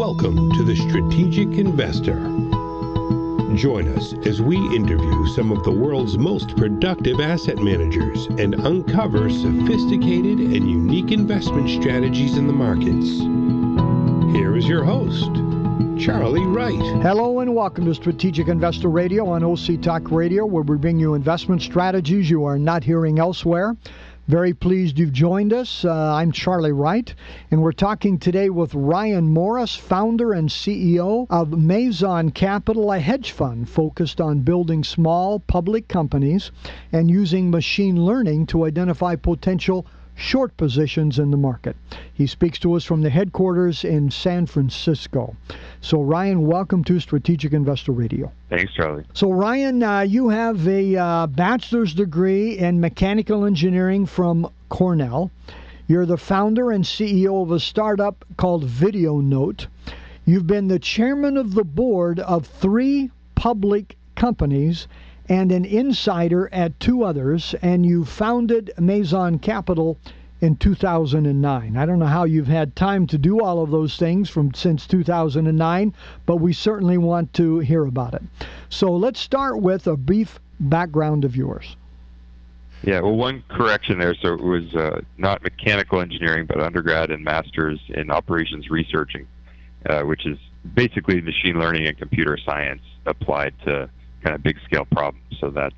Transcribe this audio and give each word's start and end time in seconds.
Welcome 0.00 0.50
to 0.52 0.64
the 0.64 0.74
Strategic 0.74 1.58
Investor. 1.58 2.18
Join 3.54 3.86
us 3.94 4.14
as 4.26 4.40
we 4.40 4.56
interview 4.74 5.26
some 5.26 5.52
of 5.52 5.62
the 5.62 5.72
world's 5.72 6.16
most 6.16 6.56
productive 6.56 7.20
asset 7.20 7.58
managers 7.58 8.24
and 8.38 8.54
uncover 8.54 9.28
sophisticated 9.28 10.38
and 10.38 10.70
unique 10.70 11.12
investment 11.12 11.68
strategies 11.68 12.38
in 12.38 12.46
the 12.46 12.52
markets. 12.54 13.18
Here 14.34 14.56
is 14.56 14.66
your 14.66 14.84
host, 14.84 15.34
Charlie 16.02 16.46
Wright. 16.46 17.02
Hello 17.02 17.40
and 17.40 17.54
welcome 17.54 17.84
to 17.84 17.94
Strategic 17.94 18.48
Investor 18.48 18.88
Radio 18.88 19.28
on 19.28 19.44
OC 19.44 19.82
Talk 19.82 20.10
Radio, 20.10 20.46
where 20.46 20.62
we 20.62 20.78
bring 20.78 20.98
you 20.98 21.12
investment 21.12 21.60
strategies 21.60 22.30
you 22.30 22.46
are 22.46 22.58
not 22.58 22.82
hearing 22.82 23.18
elsewhere. 23.18 23.76
Very 24.30 24.54
pleased 24.54 24.96
you've 24.96 25.12
joined 25.12 25.52
us. 25.52 25.84
Uh, 25.84 25.90
I'm 25.90 26.30
Charlie 26.30 26.70
Wright, 26.70 27.12
and 27.50 27.60
we're 27.60 27.72
talking 27.72 28.16
today 28.16 28.48
with 28.48 28.72
Ryan 28.76 29.26
Morris, 29.26 29.74
founder 29.74 30.32
and 30.34 30.48
CEO 30.48 31.26
of 31.28 31.58
Meson 31.58 32.30
Capital, 32.30 32.92
a 32.92 33.00
hedge 33.00 33.32
fund 33.32 33.68
focused 33.68 34.20
on 34.20 34.42
building 34.42 34.84
small 34.84 35.40
public 35.40 35.88
companies 35.88 36.52
and 36.92 37.10
using 37.10 37.50
machine 37.50 38.04
learning 38.04 38.46
to 38.46 38.66
identify 38.66 39.16
potential 39.16 39.84
short 40.20 40.54
positions 40.56 41.18
in 41.18 41.30
the 41.30 41.36
market. 41.36 41.74
He 42.12 42.26
speaks 42.26 42.58
to 42.60 42.74
us 42.74 42.84
from 42.84 43.00
the 43.00 43.10
headquarters 43.10 43.84
in 43.84 44.10
San 44.10 44.46
Francisco. 44.46 45.34
So, 45.80 46.02
Ryan, 46.02 46.46
welcome 46.46 46.84
to 46.84 47.00
Strategic 47.00 47.52
Investor 47.52 47.92
Radio. 47.92 48.30
Thanks, 48.50 48.72
Charlie. 48.74 49.04
So, 49.14 49.30
Ryan, 49.30 49.82
uh, 49.82 50.00
you 50.00 50.28
have 50.28 50.68
a 50.68 50.96
uh, 50.96 51.26
bachelor's 51.26 51.94
degree 51.94 52.58
in 52.58 52.80
mechanical 52.80 53.46
engineering 53.46 54.04
from 54.04 54.50
Cornell. 54.68 55.30
You're 55.88 56.06
the 56.06 56.18
founder 56.18 56.70
and 56.70 56.84
CEO 56.84 57.42
of 57.42 57.50
a 57.50 57.58
startup 57.58 58.24
called 58.36 58.68
VideoNote. 58.68 59.66
You've 60.26 60.46
been 60.46 60.68
the 60.68 60.78
chairman 60.78 61.36
of 61.38 61.54
the 61.54 61.64
board 61.64 62.20
of 62.20 62.46
three 62.46 63.10
public 63.34 63.96
companies 64.16 64.86
and 65.30 65.52
an 65.52 65.64
insider 65.64 66.52
at 66.52 66.78
two 66.80 67.04
others, 67.04 67.54
and 67.62 67.86
you 67.86 68.04
founded 68.04 68.72
Meson 68.78 69.38
Capital 69.38 69.96
in 70.40 70.56
2009. 70.56 71.76
I 71.76 71.86
don't 71.86 72.00
know 72.00 72.06
how 72.06 72.24
you've 72.24 72.48
had 72.48 72.74
time 72.74 73.06
to 73.06 73.16
do 73.16 73.40
all 73.40 73.62
of 73.62 73.70
those 73.70 73.96
things 73.96 74.28
from 74.28 74.52
since 74.54 74.88
2009, 74.88 75.94
but 76.26 76.36
we 76.36 76.52
certainly 76.52 76.98
want 76.98 77.32
to 77.34 77.60
hear 77.60 77.84
about 77.84 78.14
it. 78.14 78.22
So 78.70 78.90
let's 78.92 79.20
start 79.20 79.60
with 79.60 79.86
a 79.86 79.96
brief 79.96 80.40
background 80.58 81.24
of 81.24 81.36
yours. 81.36 81.76
Yeah, 82.82 83.00
well, 83.00 83.14
one 83.14 83.44
correction 83.50 84.00
there. 84.00 84.16
So 84.16 84.34
it 84.34 84.40
was 84.40 84.74
uh, 84.74 85.00
not 85.16 85.44
mechanical 85.44 86.00
engineering, 86.00 86.46
but 86.46 86.60
undergrad 86.60 87.10
and 87.10 87.22
master's 87.22 87.78
in 87.90 88.10
operations 88.10 88.68
researching, 88.68 89.28
uh, 89.88 90.02
which 90.02 90.26
is 90.26 90.38
basically 90.74 91.20
machine 91.20 91.60
learning 91.60 91.86
and 91.86 91.96
computer 91.96 92.36
science 92.44 92.82
applied 93.06 93.54
to 93.66 93.88
kind 94.22 94.34
of 94.34 94.42
big 94.42 94.56
scale 94.64 94.86
problems. 94.86 95.24
So 95.40 95.50
that's 95.50 95.74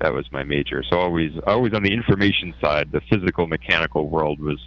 that 0.00 0.12
was 0.12 0.30
my 0.30 0.44
major. 0.44 0.82
So 0.88 0.98
always 0.98 1.32
always 1.46 1.74
on 1.74 1.82
the 1.82 1.92
information 1.92 2.54
side, 2.60 2.92
the 2.92 3.00
physical 3.02 3.46
mechanical 3.46 4.08
world 4.08 4.40
was 4.40 4.58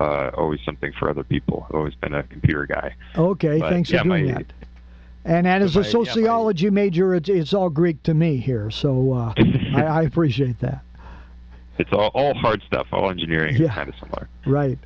uh, 0.00 0.30
always 0.36 0.60
something 0.64 0.92
for 0.98 1.10
other 1.10 1.24
people. 1.24 1.66
I've 1.68 1.74
always 1.74 1.94
been 1.94 2.14
a 2.14 2.22
computer 2.22 2.66
guy. 2.66 2.94
Okay, 3.16 3.58
but, 3.58 3.70
thanks 3.70 3.90
yeah, 3.90 3.98
for 3.98 4.04
doing 4.04 4.26
my, 4.26 4.32
that. 4.32 4.46
And 5.24 5.46
as 5.46 5.76
a 5.76 5.84
sociology 5.84 6.64
yeah, 6.64 6.70
my, 6.70 6.74
major, 6.76 7.14
it's, 7.14 7.28
it's 7.28 7.52
all 7.52 7.68
Greek 7.68 8.02
to 8.04 8.14
me 8.14 8.38
here, 8.38 8.70
so 8.70 9.12
uh, 9.12 9.34
I, 9.76 9.82
I, 9.82 10.02
appreciate 10.04 10.58
that. 10.60 10.82
It's 11.78 11.92
all, 11.92 12.10
all 12.14 12.32
hard 12.32 12.62
stuff. 12.66 12.86
All 12.90 13.10
engineering 13.10 13.56
yeah. 13.56 13.66
is 13.66 13.70
kind 13.70 13.88
of 13.90 13.94
similar. 14.00 14.28
Right. 14.46 14.78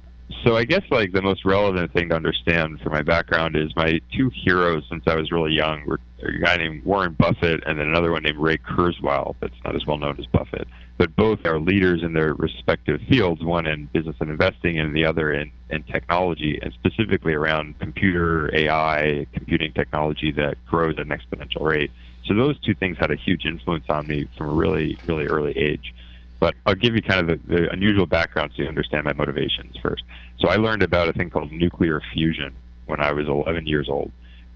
So 0.44 0.56
I 0.56 0.64
guess 0.64 0.82
like 0.90 1.12
the 1.12 1.22
most 1.22 1.44
relevant 1.44 1.92
thing 1.92 2.08
to 2.08 2.16
understand 2.16 2.80
for 2.80 2.90
my 2.90 3.02
background 3.02 3.56
is 3.56 3.74
my 3.76 4.00
two 4.14 4.30
heroes 4.34 4.84
since 4.88 5.04
I 5.06 5.16
was 5.16 5.30
really 5.30 5.52
young 5.52 5.84
were 5.86 6.00
a 6.22 6.38
guy 6.38 6.56
named 6.56 6.84
Warren 6.84 7.12
Buffett 7.12 7.62
and 7.66 7.78
then 7.78 7.88
another 7.88 8.10
one 8.10 8.22
named 8.22 8.38
Ray 8.38 8.56
Kurzweil 8.56 9.34
that's 9.40 9.54
not 9.64 9.74
as 9.74 9.86
well 9.86 9.98
known 9.98 10.16
as 10.18 10.26
Buffett. 10.26 10.66
But 10.96 11.14
both 11.16 11.44
are 11.44 11.58
leaders 11.58 12.02
in 12.02 12.14
their 12.14 12.34
respective 12.34 13.00
fields, 13.08 13.42
one 13.42 13.66
in 13.66 13.86
business 13.86 14.16
and 14.20 14.30
investing 14.30 14.78
and 14.78 14.94
the 14.94 15.04
other 15.04 15.32
in, 15.32 15.50
in 15.70 15.82
technology 15.82 16.58
and 16.62 16.72
specifically 16.72 17.34
around 17.34 17.78
computer 17.78 18.54
AI, 18.54 19.26
computing 19.32 19.72
technology 19.72 20.32
that 20.32 20.56
grows 20.66 20.94
at 20.98 21.06
an 21.06 21.08
exponential 21.08 21.62
rate. 21.62 21.90
So 22.26 22.34
those 22.34 22.58
two 22.60 22.74
things 22.74 22.96
had 22.98 23.10
a 23.10 23.16
huge 23.16 23.44
influence 23.44 23.84
on 23.88 24.06
me 24.06 24.28
from 24.38 24.48
a 24.48 24.52
really, 24.52 24.98
really 25.06 25.26
early 25.26 25.56
age. 25.56 25.94
But 26.44 26.56
I'll 26.66 26.74
give 26.74 26.94
you 26.94 27.00
kind 27.00 27.20
of 27.20 27.40
the, 27.48 27.56
the 27.56 27.70
unusual 27.70 28.04
background 28.04 28.52
so 28.54 28.64
you 28.64 28.68
understand 28.68 29.06
my 29.06 29.14
motivations 29.14 29.78
first. 29.82 30.02
So 30.38 30.48
I 30.48 30.56
learned 30.56 30.82
about 30.82 31.08
a 31.08 31.14
thing 31.14 31.30
called 31.30 31.50
nuclear 31.50 32.02
fusion 32.12 32.54
when 32.84 33.00
I 33.00 33.12
was 33.12 33.28
11 33.28 33.66
years 33.66 33.88
old. 33.88 34.12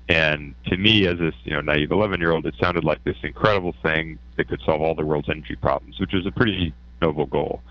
And 0.07 0.55
to 0.67 0.77
me, 0.77 1.07
as 1.07 1.19
this 1.19 1.33
you 1.45 1.53
know 1.53 1.63
naive 1.63 1.91
11 1.91 2.21
year 2.21 2.33
old, 2.33 2.45
it 2.45 2.55
sounded 2.61 2.85
like 2.85 3.03
this 3.05 3.17
incredible 3.23 3.75
thing 3.83 4.19
that 4.37 4.49
could 4.49 4.61
solve 4.67 4.83
all 4.83 4.95
the 4.95 5.07
world's 5.07 5.31
energy 5.31 5.57
problems, 5.57 5.99
which 5.99 6.13
was 6.13 6.27
a 6.27 6.31
pretty 6.31 6.75
noble 7.01 7.25
goal. 7.25 7.63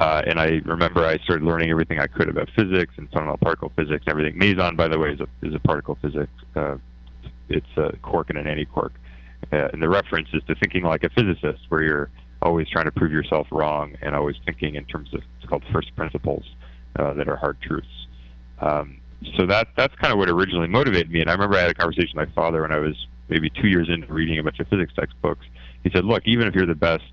Uh, 0.00 0.22
and 0.26 0.40
I 0.40 0.60
remember 0.64 1.06
I 1.06 1.18
started 1.18 1.44
learning 1.44 1.70
everything 1.70 2.00
I 2.00 2.08
could 2.08 2.28
about 2.28 2.48
physics 2.56 2.94
and 2.96 3.08
fundamental 3.10 3.38
particle 3.38 3.70
physics 3.76 4.02
and 4.04 4.08
everything. 4.08 4.36
Meson, 4.36 4.74
by 4.74 4.88
the 4.88 4.98
way, 4.98 5.12
is 5.12 5.20
a, 5.20 5.28
is 5.46 5.54
a 5.54 5.60
particle 5.60 5.96
physics. 6.02 6.32
Uh, 6.56 6.74
it's 7.48 7.76
a 7.76 7.96
quark 8.02 8.30
and 8.30 8.38
an 8.40 8.46
antiquark. 8.46 8.90
Uh, 9.52 9.68
and 9.72 9.80
the 9.80 9.88
reference 9.88 10.28
is 10.32 10.42
to 10.48 10.56
thinking 10.56 10.82
like 10.82 11.04
a 11.04 11.10
physicist, 11.10 11.60
where 11.68 11.84
you're 11.84 12.10
always 12.42 12.68
trying 12.68 12.86
to 12.86 12.92
prove 12.92 13.12
yourself 13.12 13.46
wrong 13.50 13.94
and 14.02 14.14
always 14.14 14.36
thinking 14.44 14.74
in 14.74 14.84
terms 14.86 15.12
of 15.14 15.20
it's 15.38 15.48
called 15.48 15.62
first 15.72 15.94
principles 15.96 16.44
uh, 16.98 17.12
that 17.14 17.28
are 17.28 17.36
hard 17.36 17.60
truths. 17.60 18.06
Um, 18.60 19.00
so 19.36 19.46
that 19.46 19.68
that's 19.76 19.94
kind 19.96 20.12
of 20.12 20.18
what 20.18 20.30
originally 20.30 20.68
motivated 20.68 21.10
me. 21.10 21.20
And 21.20 21.28
I 21.28 21.34
remember 21.34 21.56
I 21.56 21.62
had 21.62 21.70
a 21.70 21.74
conversation 21.74 22.12
with 22.16 22.28
my 22.28 22.34
father 22.34 22.62
when 22.62 22.72
I 22.72 22.78
was 22.78 22.94
maybe 23.28 23.50
two 23.50 23.68
years 23.68 23.88
into 23.88 24.12
reading 24.12 24.38
a 24.38 24.42
bunch 24.42 24.60
of 24.60 24.68
physics 24.68 24.92
textbooks. 24.94 25.46
He 25.84 25.90
said, 25.90 26.04
"Look, 26.04 26.22
even 26.26 26.46
if 26.46 26.54
you're 26.54 26.66
the 26.66 26.74
best 26.74 27.04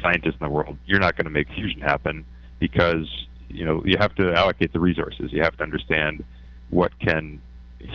scientist 0.00 0.38
in 0.40 0.46
the 0.46 0.50
world, 0.50 0.78
you're 0.86 1.00
not 1.00 1.16
going 1.16 1.26
to 1.26 1.30
make 1.30 1.48
fusion 1.48 1.80
happen 1.80 2.24
because 2.58 3.06
you 3.48 3.64
know 3.66 3.82
you 3.84 3.96
have 3.98 4.14
to 4.16 4.32
allocate 4.32 4.72
the 4.72 4.80
resources. 4.80 5.32
You 5.32 5.42
have 5.42 5.56
to 5.58 5.62
understand 5.62 6.24
what 6.70 6.98
can 7.00 7.40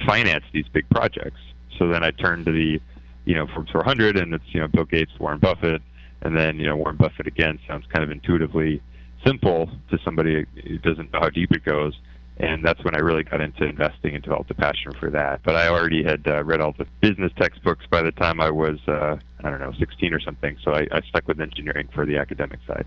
finance 0.06 0.46
these 0.54 0.68
big 0.72 0.88
projects." 0.90 1.40
So 1.78 1.88
then 1.88 2.04
I 2.04 2.12
turned 2.12 2.46
to 2.46 2.52
the 2.52 2.80
you 3.26 3.36
know 3.36 3.48
Forbes 3.48 3.72
400, 3.72 4.18
and 4.18 4.34
it's 4.34 4.46
you 4.50 4.62
know 4.62 4.68
Bill 4.68 4.86
Gates, 4.86 5.12
Warren 5.20 5.40
Buffett, 5.40 5.82
and 6.22 6.36
then, 6.36 6.60
you 6.60 6.66
know, 6.66 6.76
Warren 6.76 6.98
Buffett 6.98 7.28
again 7.28 7.60
sounds 7.68 7.86
kind 7.92 8.04
of 8.04 8.12
intuitively 8.12 8.82
simple 9.26 9.70
to 9.90 9.98
somebody 10.04 10.46
who 10.66 10.78
doesn't 10.80 11.12
know 11.14 11.20
how 11.20 11.30
deep 11.30 11.52
it 11.52 11.64
goes. 11.64 11.98
And 12.40 12.64
that's 12.64 12.84
when 12.84 12.96
I 12.96 13.00
really 13.00 13.24
got 13.24 13.42
into 13.42 13.64
investing 13.66 14.14
and 14.14 14.24
developed 14.24 14.52
a 14.52 14.54
passion 14.54 14.94
for 15.00 15.10
that. 15.10 15.42
But 15.44 15.56
I 15.56 15.70
already 15.70 16.04
had 16.04 16.28
uh, 16.28 16.44
read 16.44 16.62
all 16.62 16.74
the 16.78 16.86
business 17.02 17.32
textbooks 17.36 17.86
by 17.90 18.04
the 18.04 18.12
time 18.12 18.40
I 18.40 18.52
was, 18.52 18.78
uh, 18.88 19.18
I 19.44 19.50
don't 19.50 19.60
know, 19.60 19.74
16 19.80 20.14
or 20.14 20.20
something. 20.20 20.56
So 20.64 20.72
I, 20.72 20.88
I 20.92 21.02
stuck 21.10 21.28
with 21.28 21.42
engineering 21.42 21.90
for 21.96 22.06
the 22.06 22.18
academic 22.18 22.60
side. 22.68 22.86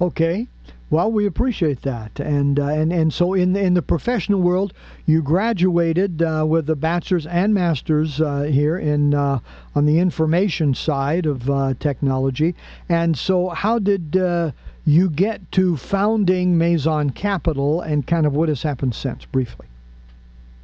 Okay. 0.00 0.46
Well, 0.90 1.12
we 1.12 1.26
appreciate 1.26 1.82
that, 1.82 2.18
and 2.18 2.58
uh, 2.58 2.68
and 2.68 2.90
and 2.92 3.12
so 3.12 3.34
in 3.34 3.54
in 3.54 3.74
the 3.74 3.82
professional 3.82 4.40
world, 4.40 4.72
you 5.04 5.20
graduated 5.20 6.22
uh, 6.22 6.46
with 6.48 6.70
a 6.70 6.76
bachelor's 6.76 7.26
and 7.26 7.52
master's 7.52 8.22
uh, 8.22 8.42
here 8.42 8.78
in 8.78 9.12
uh, 9.12 9.40
on 9.74 9.84
the 9.84 9.98
information 9.98 10.74
side 10.74 11.26
of 11.26 11.50
uh, 11.50 11.74
technology. 11.78 12.54
And 12.88 13.18
so, 13.18 13.50
how 13.50 13.78
did 13.78 14.16
uh, 14.16 14.52
you 14.86 15.10
get 15.10 15.52
to 15.52 15.76
founding 15.76 16.56
Meson 16.56 17.10
Capital, 17.10 17.82
and 17.82 18.06
kind 18.06 18.24
of 18.24 18.32
what 18.32 18.48
has 18.48 18.62
happened 18.62 18.94
since, 18.94 19.26
briefly? 19.26 19.66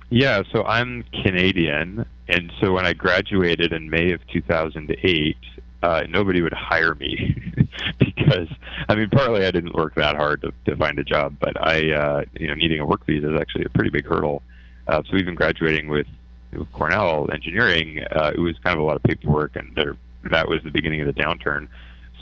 Yeah, 0.09 0.43
so 0.51 0.65
I'm 0.65 1.05
Canadian, 1.23 2.07
and 2.29 2.51
so 2.63 2.73
when 2.73 2.87
I 2.87 2.95
graduated 2.95 3.75
in 3.75 3.91
May 3.91 4.13
of 4.13 4.27
2008, 4.29 5.37
uh, 5.83 6.05
nobody 6.09 6.41
would 6.41 6.55
hire 6.55 6.95
me 6.95 7.37
because 7.99 8.49
I 8.89 8.95
mean 8.95 9.11
partly 9.11 9.45
I 9.47 9.51
didn't 9.51 9.75
work 9.75 9.95
that 9.97 10.17
hard 10.17 10.43
to, 10.43 10.53
to 10.67 10.77
find 10.77 10.99
a 10.99 11.05
job, 11.05 11.37
but 11.41 11.61
I 11.61 11.93
uh, 11.93 12.25
you 12.35 12.49
know 12.49 12.55
needing 12.55 12.81
a 12.81 12.87
work 12.87 13.07
visa 13.07 13.35
is 13.35 13.41
actually 13.41 13.65
a 13.65 13.71
pretty 13.71 13.91
big 13.91 14.07
hurdle. 14.07 14.43
Uh, 14.87 15.03
so 15.11 15.17
even 15.17 15.35
graduating 15.35 15.89
with, 15.89 16.07
with 16.53 16.71
Cornell 16.73 17.29
engineering, 17.33 18.05
uh, 18.15 18.33
it 18.35 18.41
was 18.41 18.57
kind 18.63 18.77
of 18.77 18.83
a 18.83 18.87
lot 18.87 18.97
of 18.97 19.03
paperwork, 19.03 19.57
and 19.57 19.75
there, 19.75 19.97
that 20.31 20.49
was 20.49 20.63
the 20.63 20.71
beginning 20.71 21.01
of 21.01 21.07
the 21.07 21.13
downturn. 21.13 21.69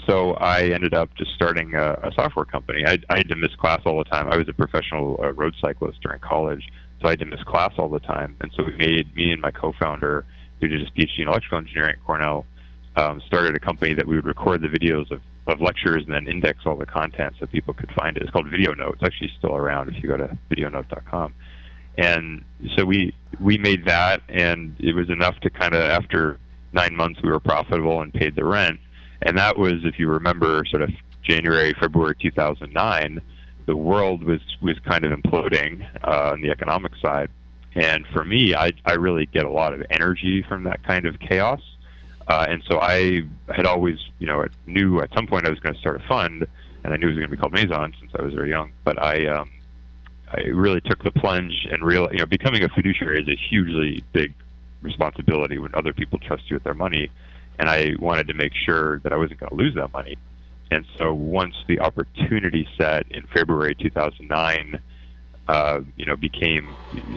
So 0.07 0.33
I 0.35 0.69
ended 0.69 0.95
up 0.95 1.11
just 1.17 1.33
starting 1.35 1.75
a, 1.75 1.93
a 2.03 2.13
software 2.15 2.45
company. 2.45 2.85
I, 2.87 2.99
I 3.09 3.19
had 3.19 3.29
to 3.29 3.37
miss 3.37 3.55
class 3.55 3.81
all 3.85 3.99
the 3.99 4.05
time. 4.05 4.29
I 4.29 4.37
was 4.37 4.49
a 4.49 4.53
professional 4.53 5.19
uh, 5.23 5.33
road 5.33 5.55
cyclist 5.61 6.01
during 6.03 6.21
college, 6.21 6.69
so 7.01 7.07
I 7.07 7.11
had 7.11 7.21
to 7.21 7.27
miss 7.27 7.43
class 7.45 7.73
all 7.79 7.89
the 7.89 8.01
time. 8.01 8.37
And 8.41 8.51
so 8.57 8.65
we 8.65 8.77
made 8.77 9.15
me 9.15 9.33
and 9.33 9.41
my 9.41 9.51
co-founder, 9.51 10.25
who 10.61 10.69
did 10.69 10.81
his 10.81 10.91
PhD 10.91 11.21
in 11.21 11.29
electrical 11.29 11.59
engineering 11.59 11.97
at 11.99 12.05
Cornell, 12.05 12.47
um, 12.97 13.23
started 13.27 13.55
a 13.55 13.61
company 13.61 13.95
that 13.95 14.07
we 14.07 14.17
would 14.17 14.27
record 14.27 14.61
the 14.61 14.69
videos 14.69 15.11
of, 15.11 15.21
of 15.47 15.61
lectures 15.61 16.05
and 16.05 16.15
then 16.15 16.27
index 16.27 16.61
all 16.67 16.77
the 16.77 16.87
content 16.87 17.35
so 17.41 17.47
people 17.47 17.75
could 17.75 17.91
find 17.93 18.17
it. 18.17 18.23
It's 18.23 18.33
called 18.33 18.47
VideoNote. 18.47 18.95
It's 18.95 19.03
actually 19.03 19.33
still 19.39 19.57
around 19.57 19.89
if 19.89 20.03
you 20.03 20.09
go 20.09 20.17
to 20.17 20.37
videonote.com. 20.51 21.35
And 21.99 22.45
so 22.77 22.85
we 22.85 23.15
we 23.39 23.59
made 23.59 23.85
that, 23.87 24.23
and 24.29 24.75
it 24.79 24.95
was 24.95 25.11
enough 25.11 25.39
to 25.41 25.51
kind 25.51 25.75
of 25.75 25.83
after 25.83 26.39
nine 26.73 26.97
months 26.97 27.21
we 27.23 27.31
were 27.31 27.41
profitable 27.41 28.01
and 28.01 28.13
paid 28.13 28.35
the 28.35 28.45
rent. 28.45 28.81
And 29.23 29.37
that 29.39 29.59
was, 29.59 29.85
if 29.85 29.99
you 29.99 30.09
remember, 30.09 30.65
sort 30.65 30.83
of 30.83 30.91
January, 31.23 31.75
February 31.79 32.17
2009. 32.21 33.21
The 33.67 33.77
world 33.77 34.25
was 34.25 34.41
was 34.61 34.79
kind 34.81 35.05
of 35.05 35.13
imploding 35.13 35.87
uh, 36.03 36.33
on 36.33 36.41
the 36.41 36.51
economic 36.51 36.93
side, 37.01 37.31
And 37.75 38.07
for 38.09 38.25
me, 38.25 38.55
I 38.55 38.73
I 38.85 38.95
really 38.95 39.27
get 39.27 39.45
a 39.45 39.51
lot 39.51 39.73
of 39.73 39.85
energy 39.91 40.43
from 40.49 40.65
that 40.65 40.83
kind 40.83 41.07
of 41.07 41.21
chaos. 41.21 41.61
Uh, 42.29 42.47
and 42.49 42.63
so 42.69 42.81
I 42.81 43.23
had 43.55 43.67
always, 43.67 43.99
you 44.19 44.27
know, 44.27 44.47
knew 44.67 45.01
at 45.01 45.13
some 45.15 45.27
point 45.27 45.47
I 45.47 45.51
was 45.51 45.61
going 45.61 45.75
to 45.75 45.81
start 45.81 46.01
a 46.01 46.07
fund, 46.07 46.47
and 46.85 46.93
I 46.93 46.97
knew 46.97 47.07
it 47.07 47.11
was 47.11 47.19
going 47.19 47.31
to 47.31 47.37
be 47.37 47.41
called 47.41 47.53
Meson 47.53 47.95
since 47.99 48.13
I 48.19 48.23
was 48.23 48.35
very 48.35 48.51
young. 48.51 48.73
But 48.85 49.01
I, 49.01 49.27
um, 49.27 49.51
I 50.29 50.43
really 50.49 50.81
took 50.81 51.03
the 51.03 51.11
plunge 51.11 51.67
and 51.71 51.85
real, 51.85 52.09
you 52.13 52.19
know, 52.19 52.27
becoming 52.27 52.63
a 52.63 52.69
fiduciary 52.69 53.23
is 53.23 53.29
a 53.29 53.37
hugely 53.37 54.05
big 54.13 54.35
responsibility 54.81 55.59
when 55.59 55.75
other 55.75 55.93
people 55.93 56.19
trust 56.19 56.51
you 56.51 56.57
with 56.57 56.65
their 56.65 56.75
money, 56.75 57.11
and 57.59 57.69
I 57.69 57.95
wanted 57.99 58.29
to 58.29 58.35
make 58.35 58.53
sure 58.55 59.01
that 59.01 59.13
I 59.13 59.17
wasn't 59.17 59.41
going 59.41 59.51
to 59.51 59.57
lose 59.57 59.75
that 59.75 59.93
money. 59.93 60.17
And 60.71 60.87
so 60.97 61.13
once 61.13 61.55
the 61.69 61.81
opportunity 61.81 62.67
set 62.79 63.05
in 63.11 63.27
February 63.27 63.75
2009, 63.75 64.81
uh, 65.49 65.81
you 65.97 66.07
know, 66.07 66.17
became 66.17 66.75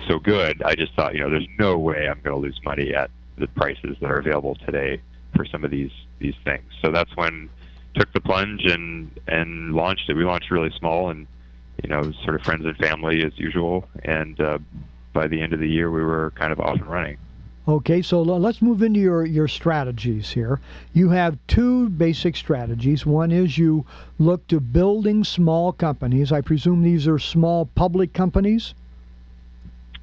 so 0.08 0.20
good, 0.20 0.62
I 0.64 0.76
just 0.76 0.94
thought, 0.94 1.14
you 1.14 1.22
know, 1.22 1.30
there's 1.30 1.48
no 1.58 1.78
way 1.78 2.10
I'm 2.10 2.20
going 2.22 2.36
to 2.36 2.42
lose 2.42 2.60
money 2.66 2.94
at 2.94 3.10
the 3.38 3.48
prices 3.48 3.98
that 4.02 4.10
are 4.10 4.20
available 4.20 4.56
today 4.66 5.02
for 5.36 5.46
some 5.46 5.64
of 5.64 5.72
these 5.72 5.92
these 6.20 6.36
things. 6.44 6.64
So 6.82 6.92
that's 6.92 7.16
when 7.16 7.50
took 7.96 8.12
the 8.14 8.22
plunge 8.22 8.66
and 8.66 9.12
and 9.28 9.74
launched 9.74 10.10
it. 10.10 10.14
We 10.16 10.26
launched 10.26 10.52
really 10.52 10.72
small 10.78 11.10
and 11.10 11.28
you 11.84 11.90
know 11.90 12.12
sort 12.24 12.36
of 12.36 12.42
friends 12.42 12.66
and 12.66 12.78
family 12.78 13.24
as 13.24 13.38
usual. 13.38 13.88
And 14.04 14.40
uh, 14.40 14.60
by 15.14 15.28
the 15.28 15.42
end 15.42 15.54
of 15.54 15.60
the 15.60 15.70
year, 15.70 15.92
we 15.92 16.04
were 16.04 16.32
kind 16.36 16.52
of 16.52 16.60
off 16.60 16.76
and 16.76 16.88
running. 16.88 17.18
Okay, 17.68 18.04
so 18.04 18.22
let's 18.22 18.62
move 18.62 18.84
into 18.84 19.00
your, 19.00 19.26
your 19.26 19.48
strategies 19.48 20.30
here. 20.30 20.60
You 20.94 21.10
have 21.10 21.40
two 21.48 21.90
basic 21.90 22.36
strategies. 22.36 23.08
One 23.08 23.32
is 23.32 23.58
you 23.58 23.88
look 24.20 24.46
to 24.50 24.60
building 24.60 25.24
small 25.24 25.72
companies. 25.72 26.32
I 26.32 26.42
presume 26.42 26.84
these 26.84 27.08
are 27.08 27.18
small 27.18 27.66
public 27.66 28.14
companies? 28.14 28.76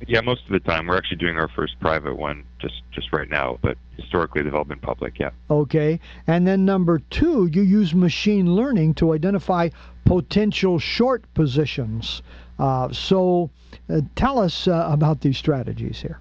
Yeah, 0.09 0.21
most 0.21 0.43
of 0.47 0.53
the 0.53 0.61
time 0.61 0.87
we're 0.87 0.97
actually 0.97 1.19
doing 1.19 1.37
our 1.37 1.49
first 1.49 1.79
private 1.81 2.17
one 2.17 2.45
just 2.61 2.83
just 2.93 3.13
right 3.13 3.29
now, 3.29 3.59
but 3.63 3.77
historically 3.97 4.43
they've 4.43 4.55
all 4.55 4.65
been 4.65 4.79
public. 4.79 5.19
Yeah. 5.19 5.31
Okay, 5.51 6.01
and 6.27 6.47
then 6.47 6.65
number 6.65 6.99
two, 7.11 7.47
you 7.47 7.63
use 7.63 7.95
machine 7.95 8.55
learning 8.55 8.95
to 8.95 9.13
identify 9.13 9.69
potential 10.05 10.79
short 10.79 11.23
positions. 11.35 12.23
Uh, 12.59 12.93
so, 12.93 13.51
uh, 13.89 14.01
tell 14.15 14.39
us 14.39 14.69
uh, 14.69 14.89
about 14.91 15.21
these 15.21 15.39
strategies 15.39 16.01
here. 16.01 16.21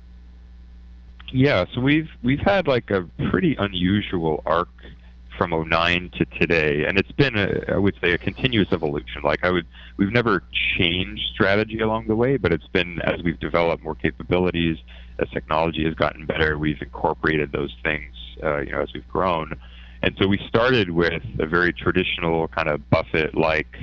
Yeah, 1.34 1.66
so 1.74 1.82
we've 1.82 2.10
we've 2.24 2.40
had 2.40 2.68
like 2.68 2.92
a 2.92 3.08
pretty 3.30 3.56
unusual 3.58 4.44
arc 4.46 4.70
from 5.42 5.68
09 5.68 6.12
to 6.20 6.26
today, 6.40 6.86
and 6.86 7.00
it's 7.00 7.12
been, 7.14 7.36
a, 7.36 7.74
I 7.74 7.78
would 7.78 7.96
say, 8.00 8.12
a 8.12 8.18
continuous 8.20 8.68
evolution. 8.72 9.24
Like 9.24 9.44
I 9.44 9.50
would, 9.50 9.66
we've 9.98 10.12
never 10.12 10.44
changed 10.78 11.24
strategy 11.34 11.80
along 11.80 12.06
the 12.06 12.16
way, 12.16 12.38
but 12.38 12.54
it's 12.54 12.68
been 12.68 13.02
as 13.02 13.24
we've 13.24 13.40
developed 13.40 13.84
more 13.84 13.96
capabilities, 13.96 14.78
as 15.18 15.28
technology 15.30 15.84
has 15.84 15.96
gotten 15.96 16.28
better, 16.28 16.60
we've 16.60 16.80
incorporated 16.80 17.52
those 17.54 17.76
things, 17.82 18.14
uh, 18.44 18.60
you 18.60 18.72
know, 18.72 18.82
as 18.82 18.90
we've 18.94 19.08
grown. 19.08 19.60
And 20.04 20.16
so 20.22 20.28
we 20.28 20.40
started 20.48 20.92
with 20.92 21.24
a 21.40 21.48
very 21.48 21.74
traditional 21.74 22.48
kind 22.50 22.70
of 22.70 22.88
Buffett-like 22.92 23.76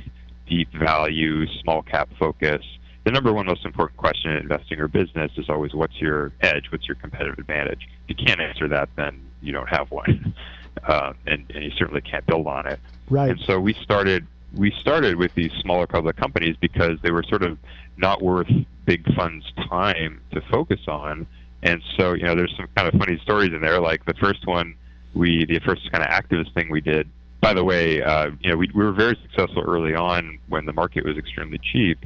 deep 0.49 0.73
value, 0.75 1.45
small 1.61 1.83
cap 1.83 2.09
focus. 2.21 2.63
The 3.05 3.11
number 3.11 3.33
one 3.33 3.47
most 3.47 3.65
important 3.65 3.97
question 3.97 4.31
in 4.31 4.37
investing 4.37 4.79
or 4.79 4.87
business 4.87 5.33
is 5.37 5.47
always 5.49 5.75
what's 5.75 6.01
your 6.01 6.31
edge, 6.41 6.67
what's 6.71 6.87
your 6.87 6.95
competitive 6.95 7.37
advantage. 7.37 7.89
If 8.07 8.17
you 8.17 8.27
can't 8.27 8.41
answer 8.41 8.69
that, 8.69 8.91
then 8.95 9.21
you 9.43 9.53
don't 9.53 9.69
have 9.69 9.91
one 9.91 10.37
uh, 10.85 11.13
and, 11.27 11.45
and 11.55 11.65
you 11.65 11.71
certainly 11.77 12.01
can't 12.01 12.27
build 12.27 12.47
on 12.47 12.67
it. 12.67 12.81
Right. 13.11 13.31
And 13.31 13.41
so 13.41 13.59
we 13.59 13.75
started 13.75 14.27
we 14.55 14.73
started 14.81 15.17
with 15.17 15.35
these 15.35 15.53
smaller 15.61 15.87
public 15.87 16.17
companies 16.17 16.57
because 16.61 16.99
they 17.03 17.11
were 17.11 17.23
sort 17.23 17.43
of 17.43 17.59
not 17.97 18.23
worth 18.23 18.51
big 18.87 19.05
funds' 19.15 19.45
time 19.69 20.21
to 20.33 20.41
focus 20.51 20.81
on. 20.89 21.27
And 21.63 21.83
so, 21.97 22.15
you 22.15 22.23
know, 22.23 22.35
there's 22.35 22.55
some 22.57 22.69
kind 22.75 22.89
of 22.89 22.99
funny 22.99 23.19
stories 23.23 23.53
in 23.53 23.61
there. 23.61 23.81
Like 23.81 24.05
the 24.07 24.15
first 24.15 24.47
one, 24.47 24.75
we 25.15 25.45
the 25.45 25.61
first 25.61 25.91
kind 25.93 26.05
of 26.05 26.11
activist 26.11 26.55
thing 26.55 26.71
we 26.71 26.81
did. 26.81 27.09
By 27.41 27.55
the 27.55 27.65
way, 27.65 28.03
uh, 28.03 28.31
you 28.41 28.51
know, 28.51 28.57
we, 28.57 28.71
we 28.75 28.85
were 28.85 28.93
very 28.93 29.19
successful 29.23 29.63
early 29.63 29.95
on 29.95 30.39
when 30.49 30.67
the 30.67 30.73
market 30.73 31.05
was 31.05 31.17
extremely 31.17 31.59
cheap 31.73 31.99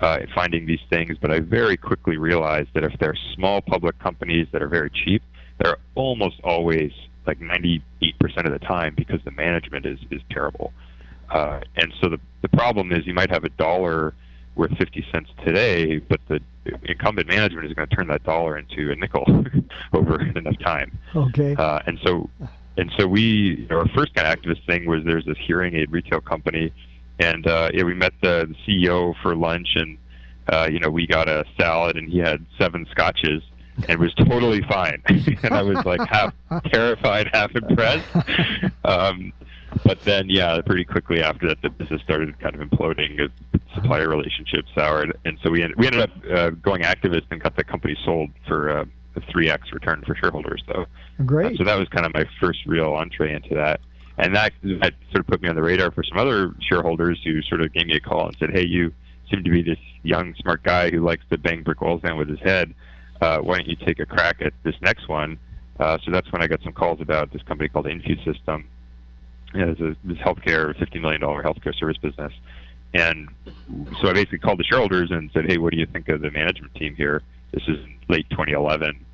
uh, 0.00 0.18
in 0.20 0.28
finding 0.34 0.66
these 0.66 0.80
things. 0.90 1.16
But 1.20 1.30
I 1.30 1.40
very 1.40 1.76
quickly 1.76 2.16
realized 2.16 2.70
that 2.74 2.84
if 2.84 2.98
they're 2.98 3.16
small 3.34 3.60
public 3.60 3.98
companies 3.98 4.46
that 4.52 4.62
are 4.62 4.68
very 4.68 4.90
cheap, 4.90 5.22
they're 5.58 5.78
almost 5.94 6.40
always 6.42 6.92
like 7.26 7.40
98% 7.40 7.82
of 8.44 8.52
the 8.52 8.58
time 8.60 8.94
because 8.96 9.20
the 9.24 9.30
management 9.30 9.86
is, 9.86 9.98
is 10.10 10.20
terrible. 10.30 10.72
Uh, 11.30 11.60
and 11.76 11.92
so 12.00 12.08
the, 12.08 12.20
the 12.42 12.48
problem 12.48 12.92
is 12.92 13.06
you 13.06 13.14
might 13.14 13.30
have 13.30 13.44
a 13.44 13.48
dollar 13.50 14.14
worth 14.56 14.76
50 14.78 15.04
cents 15.12 15.30
today, 15.44 15.98
but 15.98 16.20
the 16.28 16.40
incumbent 16.84 17.28
management 17.28 17.66
is 17.66 17.72
going 17.72 17.88
to 17.88 17.94
turn 17.96 18.06
that 18.08 18.22
dollar 18.24 18.56
into 18.56 18.92
a 18.92 18.94
nickel 18.94 19.24
over 19.92 20.20
enough 20.20 20.58
time. 20.60 20.96
Okay. 21.14 21.54
Uh, 21.56 21.80
and 21.86 21.98
so, 22.04 22.30
and 22.76 22.90
so 22.98 23.06
we, 23.06 23.22
you 23.22 23.66
know, 23.68 23.78
our 23.78 23.88
first 23.88 24.14
kind 24.14 24.26
of 24.26 24.38
activist 24.38 24.64
thing 24.66 24.86
was 24.86 25.02
there's 25.04 25.24
this 25.24 25.38
hearing 25.46 25.74
aid 25.74 25.90
retail 25.90 26.20
company, 26.20 26.72
and 27.18 27.46
uh, 27.46 27.70
yeah, 27.72 27.84
we 27.84 27.94
met 27.94 28.12
the, 28.22 28.48
the 28.48 28.54
CEO 28.66 29.14
for 29.22 29.34
lunch, 29.34 29.68
and 29.74 29.98
uh, 30.48 30.68
you 30.70 30.78
know, 30.78 30.90
we 30.90 31.06
got 31.06 31.28
a 31.28 31.44
salad, 31.58 31.96
and 31.96 32.10
he 32.10 32.18
had 32.18 32.44
seven 32.58 32.86
scotches, 32.90 33.42
and 33.88 33.98
was 33.98 34.14
totally 34.14 34.62
fine. 34.62 35.02
and 35.06 35.54
I 35.54 35.62
was 35.62 35.84
like 35.84 36.00
half 36.08 36.34
terrified, 36.66 37.30
half 37.32 37.54
impressed. 37.54 38.08
Um, 38.84 39.32
but 39.84 40.00
then, 40.02 40.28
yeah, 40.28 40.60
pretty 40.64 40.84
quickly 40.84 41.22
after 41.22 41.48
that, 41.48 41.60
the 41.62 41.70
business 41.70 42.00
started 42.02 42.38
kind 42.38 42.54
of 42.54 42.60
imploding. 42.60 43.28
Supplier 43.74 44.08
relationships 44.08 44.68
soured, 44.74 45.18
and 45.24 45.36
so 45.42 45.50
we 45.50 45.62
ended, 45.62 45.76
we 45.78 45.86
ended 45.86 46.02
up 46.02 46.10
uh, 46.32 46.50
going 46.50 46.82
activist 46.82 47.24
and 47.30 47.42
got 47.42 47.56
the 47.56 47.64
company 47.64 47.96
sold 48.04 48.30
for 48.46 48.70
uh, 48.70 48.84
a 49.16 49.20
3x 49.20 49.72
return 49.72 50.02
for 50.06 50.14
shareholders. 50.14 50.62
So 50.66 50.86
great. 51.26 51.54
Uh, 51.54 51.58
so 51.58 51.64
that 51.64 51.76
was 51.76 51.88
kind 51.88 52.06
of 52.06 52.14
my 52.14 52.24
first 52.40 52.60
real 52.66 52.92
entree 52.92 53.34
into 53.34 53.54
that. 53.54 53.80
And 54.16 54.34
that, 54.36 54.52
that 54.62 54.94
sort 55.10 55.20
of 55.20 55.26
put 55.26 55.42
me 55.42 55.48
on 55.48 55.56
the 55.56 55.62
radar 55.62 55.90
for 55.90 56.04
some 56.04 56.18
other 56.18 56.54
shareholders 56.68 57.20
who 57.24 57.42
sort 57.42 57.60
of 57.60 57.72
gave 57.72 57.86
me 57.86 57.96
a 57.96 58.00
call 58.00 58.28
and 58.28 58.36
said, 58.38 58.50
"Hey, 58.52 58.64
you 58.64 58.92
seem 59.28 59.42
to 59.42 59.50
be 59.50 59.60
this 59.60 59.78
young, 60.04 60.34
smart 60.36 60.62
guy 60.62 60.90
who 60.90 61.00
likes 61.00 61.24
to 61.30 61.38
bang 61.38 61.64
brick 61.64 61.80
walls 61.80 62.00
down 62.02 62.16
with 62.16 62.28
his 62.28 62.38
head 62.38 62.72
uh, 63.20 63.38
why 63.38 63.58
don't 63.58 63.68
you 63.68 63.76
take 63.76 64.00
a 64.00 64.06
crack 64.06 64.40
at 64.40 64.52
this 64.62 64.74
next 64.80 65.08
one? 65.08 65.38
Uh, 65.78 65.98
so 66.04 66.10
that's 66.10 66.30
when 66.32 66.42
I 66.42 66.46
got 66.46 66.62
some 66.62 66.72
calls 66.72 67.00
about 67.00 67.32
this 67.32 67.42
company 67.42 67.68
called 67.68 67.86
InfuSystem. 67.86 68.64
It's 69.54 69.80
a, 69.80 69.96
this 70.04 70.18
healthcare, 70.18 70.76
$50 70.76 71.00
million 71.00 71.20
healthcare 71.20 71.74
service 71.78 71.96
business. 71.96 72.32
And 72.92 73.28
so 74.00 74.08
I 74.08 74.12
basically 74.12 74.38
called 74.38 74.58
the 74.58 74.64
shareholders 74.64 75.10
and 75.10 75.30
said, 75.32 75.46
hey, 75.46 75.58
what 75.58 75.72
do 75.72 75.78
you 75.78 75.86
think 75.86 76.08
of 76.08 76.20
the 76.20 76.30
management 76.30 76.74
team 76.74 76.94
here? 76.94 77.22
This 77.52 77.62
is 77.66 77.78
late 78.08 78.28
2011. 78.30 79.04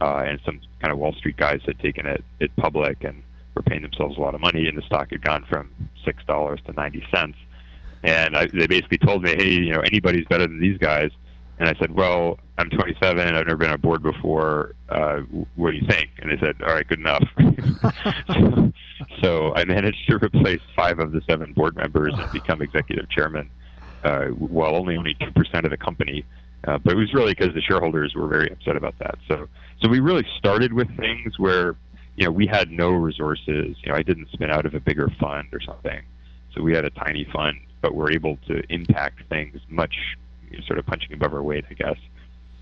Uh, 0.00 0.22
and 0.26 0.40
some 0.44 0.60
kind 0.80 0.92
of 0.92 0.98
Wall 0.98 1.12
Street 1.14 1.36
guys 1.36 1.60
had 1.66 1.78
taken 1.80 2.06
it, 2.06 2.24
it 2.38 2.54
public 2.56 3.02
and 3.02 3.22
were 3.54 3.62
paying 3.62 3.82
themselves 3.82 4.16
a 4.16 4.20
lot 4.20 4.34
of 4.34 4.40
money, 4.40 4.68
and 4.68 4.78
the 4.78 4.82
stock 4.82 5.10
had 5.10 5.22
gone 5.22 5.44
from 5.48 5.70
six 6.04 6.22
dollars 6.24 6.60
to 6.66 6.72
ninety 6.72 7.04
cents. 7.12 7.36
And 8.04 8.36
I, 8.36 8.46
they 8.46 8.68
basically 8.68 8.98
told 8.98 9.24
me, 9.24 9.34
hey, 9.36 9.50
you 9.50 9.72
know, 9.72 9.80
anybody's 9.80 10.24
better 10.26 10.46
than 10.46 10.60
these 10.60 10.78
guys. 10.78 11.10
And 11.58 11.68
I 11.68 11.74
said, 11.80 11.92
well, 11.92 12.38
I'm 12.56 12.70
27. 12.70 13.18
I've 13.18 13.46
never 13.46 13.56
been 13.56 13.70
on 13.70 13.80
board 13.80 14.02
before. 14.02 14.74
Uh, 14.88 15.20
what 15.56 15.72
do 15.72 15.76
you 15.76 15.86
think? 15.88 16.10
And 16.18 16.30
they 16.30 16.38
said, 16.38 16.56
all 16.62 16.74
right, 16.74 16.86
good 16.86 17.00
enough. 17.00 17.24
so, 18.28 18.72
so, 19.20 19.54
I 19.54 19.64
managed 19.64 20.08
to 20.08 20.16
replace 20.16 20.60
five 20.76 21.00
of 21.00 21.12
the 21.12 21.20
seven 21.28 21.52
board 21.52 21.76
members 21.76 22.14
and 22.16 22.30
become 22.30 22.62
executive 22.62 23.10
chairman, 23.10 23.50
uh, 24.04 24.26
while 24.26 24.76
only 24.76 24.96
owning 24.96 25.16
2% 25.20 25.64
of 25.64 25.70
the 25.70 25.76
company. 25.76 26.24
Uh, 26.66 26.78
but 26.78 26.92
it 26.92 26.96
was 26.96 27.12
really 27.12 27.34
because 27.34 27.54
the 27.54 27.60
shareholders 27.60 28.14
were 28.14 28.28
very 28.28 28.50
upset 28.50 28.76
about 28.76 28.96
that. 29.00 29.16
So, 29.26 29.48
so 29.80 29.88
we 29.88 30.00
really 30.00 30.26
started 30.38 30.72
with 30.72 30.88
things 30.96 31.38
where, 31.38 31.74
you 32.16 32.24
know, 32.24 32.30
we 32.30 32.46
had 32.46 32.70
no 32.70 32.90
resources. 32.90 33.76
You 33.82 33.90
know, 33.90 33.94
I 33.94 34.02
didn't 34.02 34.28
spin 34.32 34.50
out 34.50 34.66
of 34.66 34.74
a 34.74 34.80
bigger 34.80 35.08
fund 35.20 35.48
or 35.52 35.60
something. 35.60 36.02
So 36.54 36.62
we 36.62 36.74
had 36.74 36.84
a 36.84 36.90
tiny 36.90 37.26
fund, 37.32 37.58
but 37.80 37.94
we're 37.94 38.12
able 38.12 38.38
to 38.48 38.62
impact 38.72 39.22
things 39.28 39.60
much 39.68 39.94
sort 40.66 40.78
of 40.78 40.86
punching 40.86 41.12
above 41.12 41.34
our 41.34 41.42
weight, 41.42 41.64
I 41.70 41.74
guess, 41.74 41.96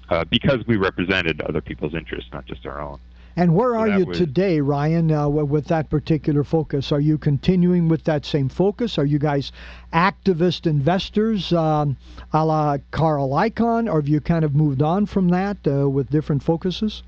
uh, 0.09 0.25
because 0.25 0.67
we 0.67 0.77
represented 0.77 1.41
other 1.43 1.61
people's 1.61 1.95
interests, 1.95 2.31
not 2.33 2.47
just 2.47 2.67
our 2.67 2.81
own. 2.81 2.99
And 3.39 3.55
where 3.55 3.73
so 3.73 3.79
are 3.81 3.89
you 3.89 4.07
was, 4.07 4.17
today, 4.17 4.61
Ryan, 4.61 5.13
uh, 5.13 5.29
with 5.29 5.67
that 5.67 5.91
particular 5.91 6.43
focus? 6.43 6.91
Are 6.91 7.01
you 7.01 7.19
continuing 7.19 7.87
with 7.87 8.05
that 8.05 8.25
same 8.25 8.49
focus? 8.49 8.97
Are 8.97 9.05
you 9.05 9.19
guys 9.19 9.53
activist 9.93 10.67
investors 10.67 11.53
um, 11.53 11.99
a 12.33 12.45
la 12.47 12.79
Carl 12.93 13.29
Icahn, 13.31 13.93
or 13.93 14.01
have 14.01 14.09
you 14.09 14.21
kind 14.21 14.43
of 14.43 14.55
moved 14.55 14.81
on 14.81 15.05
from 15.05 15.29
that 15.29 15.59
uh, 15.67 15.89
with 15.89 16.09
different 16.09 16.43
focuses? 16.43 17.03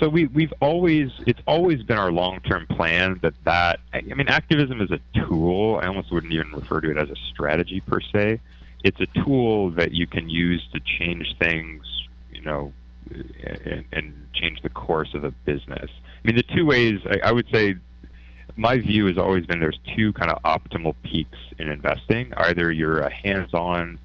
So 0.00 0.08
we 0.08 0.26
we've 0.26 0.52
always 0.60 1.12
it's 1.26 1.40
always 1.46 1.84
been 1.84 1.96
our 1.96 2.10
long 2.10 2.40
term 2.40 2.66
plan 2.66 3.20
that 3.22 3.34
that 3.44 3.78
I 3.92 4.00
mean 4.00 4.26
activism 4.26 4.80
is 4.80 4.90
a 4.90 4.98
tool. 5.14 5.78
I 5.80 5.86
almost 5.86 6.10
wouldn't 6.10 6.32
even 6.32 6.50
refer 6.50 6.80
to 6.80 6.90
it 6.90 6.96
as 6.96 7.08
a 7.08 7.16
strategy 7.32 7.80
per 7.80 8.00
se 8.00 8.40
it's 8.84 9.00
a 9.00 9.06
tool 9.24 9.70
that 9.70 9.92
you 9.92 10.06
can 10.06 10.28
use 10.28 10.62
to 10.72 10.80
change 10.80 11.34
things, 11.38 11.82
you 12.30 12.42
know, 12.42 12.72
and, 13.64 13.84
and 13.92 14.26
change 14.34 14.60
the 14.62 14.68
course 14.68 15.14
of 15.14 15.24
a 15.24 15.30
business. 15.30 15.90
I 15.90 16.26
mean, 16.26 16.36
the 16.36 16.42
two 16.42 16.66
ways 16.66 17.00
I, 17.10 17.28
I 17.28 17.32
would 17.32 17.48
say 17.52 17.76
my 18.56 18.78
view 18.78 19.06
has 19.06 19.18
always 19.18 19.46
been 19.46 19.58
there's 19.58 19.80
two 19.96 20.12
kind 20.12 20.30
of 20.30 20.42
optimal 20.42 20.94
peaks 21.02 21.38
in 21.58 21.68
investing. 21.68 22.32
Either 22.36 22.70
you're 22.70 23.00
a 23.00 23.12
hands-on 23.12 23.98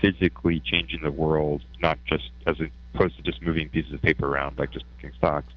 physically 0.00 0.60
changing 0.60 1.02
the 1.02 1.10
world, 1.10 1.62
not 1.80 1.98
just 2.04 2.30
as 2.46 2.56
opposed 2.94 3.16
to 3.16 3.22
just 3.22 3.42
moving 3.42 3.68
pieces 3.68 3.94
of 3.94 4.02
paper 4.02 4.26
around 4.26 4.58
like 4.58 4.70
just 4.70 4.84
picking 4.96 5.16
stocks. 5.16 5.52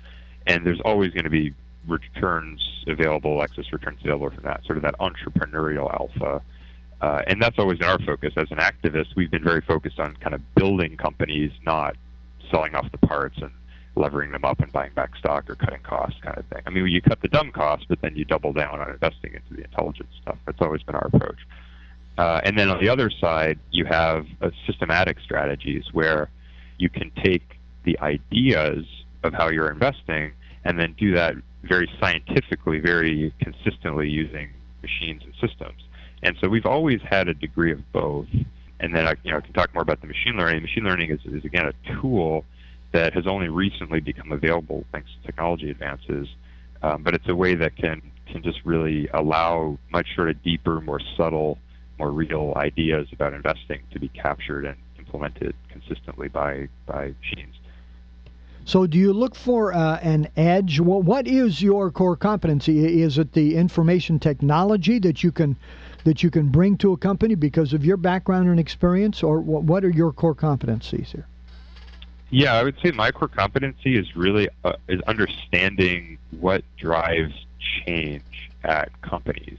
And 0.48 0.66
there's 0.66 0.82
always 0.82 1.12
going 1.12 1.26
to 1.26 1.30
be 1.30 1.54
returns 1.88 2.62
available, 2.88 3.42
excess 3.42 3.72
returns 3.72 4.00
available 4.02 4.30
from 4.30 4.44
that, 4.44 4.64
sort 4.66 4.78
of 4.78 4.84
that 4.84 4.98
entrepreneurial 5.00 5.94
alpha. 5.94 6.42
Uh, 7.02 7.22
and 7.28 7.42
that's 7.42 7.58
always 7.58 7.78
been 7.80 7.88
our 7.88 8.00
focus 8.00 8.34
as 8.36 8.52
an 8.52 8.58
activist. 8.58 9.16
We've 9.16 9.32
been 9.32 9.44
very 9.44 9.62
focused 9.62 10.00
on 10.00 10.16
kind 10.18 10.34
of 10.34 10.42
building 10.56 10.98
companies, 10.98 11.52
not 11.66 11.96
selling 12.52 12.76
off 12.76 12.92
the 12.92 12.98
parts 12.98 13.38
and 13.42 13.52
levering 13.96 14.32
them 14.32 14.46
up 14.46 14.60
and 14.60 14.72
buying 14.72 14.94
back 14.94 15.16
stock 15.18 15.50
or 15.50 15.56
cutting 15.56 15.82
costs 15.82 16.20
kind 16.22 16.38
of 16.38 16.46
thing. 16.48 16.62
I 16.66 16.70
mean, 16.70 16.88
you 16.88 17.02
cut 17.02 17.22
the 17.22 17.28
dumb 17.28 17.52
costs, 17.52 17.86
but 17.88 18.02
then 18.02 18.16
you 18.16 18.26
double 18.26 18.54
down 18.54 18.80
on 18.80 18.90
investing 18.90 19.34
into 19.34 19.54
the 19.56 19.64
intelligent 19.64 20.10
stuff. 20.22 20.38
That's 20.46 20.62
always 20.62 20.84
been 20.84 20.96
our 20.96 21.10
approach. 21.14 21.40
Uh, 22.18 22.42
and 22.44 22.58
then 22.58 22.70
on 22.70 22.82
the 22.82 22.90
other 22.90 23.10
side, 23.10 23.60
you 23.72 23.86
have 23.86 24.26
uh, 24.42 24.50
systematic 24.68 25.20
strategies 25.22 25.86
where 25.94 26.30
you 26.78 26.90
can 26.90 27.12
take 27.24 27.60
the 27.84 27.98
ideas 28.00 28.86
of 29.24 29.34
how 29.34 29.50
you're 29.50 29.72
investing 29.72 30.34
and 30.66 30.78
then 30.80 30.94
do 30.98 31.14
that 31.14 31.36
very 31.64 31.90
scientifically, 32.00 32.80
very 32.80 33.34
consistently 33.40 34.10
using 34.10 34.50
machines 34.82 35.22
and 35.24 35.34
systems. 35.40 35.82
And 36.24 36.36
so 36.42 36.50
we've 36.50 36.66
always 36.66 37.02
had 37.02 37.28
a 37.28 37.34
degree 37.34 37.72
of 37.72 37.92
both. 37.92 38.28
And 38.80 38.96
then 38.96 39.08
I, 39.08 39.16
you 39.24 39.32
know, 39.32 39.38
I 39.38 39.42
can 39.42 39.54
talk 39.54 39.74
more 39.74 39.84
about 39.84 40.02
the 40.02 40.08
machine 40.08 40.38
learning. 40.38 40.62
Machine 40.62 40.84
learning 40.84 41.12
is, 41.12 41.20
is 41.26 41.46
again 41.46 41.66
a 41.66 42.02
tool 42.02 42.46
that 42.92 43.14
has 43.14 43.28
only 43.28 43.50
recently 43.50 44.00
become 44.00 44.32
available 44.32 44.86
thanks 44.92 45.10
to 45.12 45.28
technology 45.28 45.70
advances. 45.70 46.28
Um, 46.82 47.04
but 47.04 47.14
it's 47.14 47.28
a 47.28 47.36
way 47.36 47.56
that 47.56 47.76
can 47.76 48.02
can 48.32 48.44
just 48.44 48.60
really 48.64 49.08
allow 49.14 49.78
much 49.92 50.08
sort 50.16 50.30
of 50.30 50.42
deeper, 50.44 50.80
more 50.82 51.02
subtle, 51.18 51.58
more 51.98 52.12
real 52.12 52.54
ideas 52.56 53.08
about 53.12 53.34
investing 53.34 53.82
to 53.92 54.00
be 54.00 54.08
captured 54.10 54.66
and 54.66 54.78
implemented 54.98 55.56
consistently 55.70 56.28
by 56.28 56.70
by 56.86 57.14
machines. 57.22 57.59
So, 58.70 58.86
do 58.86 59.00
you 59.00 59.14
look 59.14 59.34
for 59.34 59.74
uh, 59.74 59.98
an 60.04 60.28
edge? 60.38 60.80
Well, 60.80 61.02
what 61.02 61.28
is 61.28 61.60
your 61.60 61.90
core 61.90 62.16
competency? 62.16 63.02
Is 63.02 63.18
it 63.18 63.34
the 63.34 63.56
information 63.56 64.20
technology 64.20 65.00
that 65.00 65.24
you 65.24 65.32
can 65.32 65.56
that 66.04 66.22
you 66.22 66.30
can 66.30 66.50
bring 66.50 66.78
to 66.78 66.94
a 66.94 66.98
company 66.98 67.34
because 67.34 67.74
of 67.74 67.84
your 67.84 67.98
background 67.98 68.48
and 68.48 68.60
experience, 68.60 69.24
or 69.24 69.42
what 69.42 69.84
are 69.84 69.90
your 69.90 70.12
core 70.12 70.36
competencies 70.36 71.08
here? 71.08 71.26
Yeah, 72.30 72.54
I 72.54 72.62
would 72.62 72.76
say 72.84 72.92
my 72.92 73.10
core 73.10 73.28
competency 73.28 73.98
is 73.98 74.16
really 74.16 74.50
uh, 74.64 74.74
is 74.88 75.02
understanding 75.08 76.20
what 76.40 76.64
drives 76.78 77.34
change 77.88 78.52
at 78.64 78.92
companies. 79.02 79.58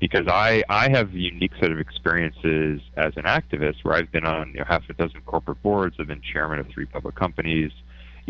Because 0.00 0.28
I, 0.28 0.62
I 0.68 0.90
have 0.90 1.14
a 1.14 1.18
unique 1.18 1.52
set 1.58 1.70
of 1.70 1.78
experiences 1.78 2.82
as 2.98 3.16
an 3.16 3.24
activist 3.24 3.84
where 3.84 3.94
I've 3.94 4.12
been 4.12 4.26
on 4.26 4.48
you 4.48 4.58
know, 4.58 4.64
half 4.68 4.82
a 4.90 4.92
dozen 4.92 5.22
corporate 5.24 5.62
boards, 5.62 5.96
I've 5.98 6.08
been 6.08 6.20
chairman 6.20 6.58
of 6.58 6.68
three 6.68 6.84
public 6.84 7.14
companies. 7.14 7.72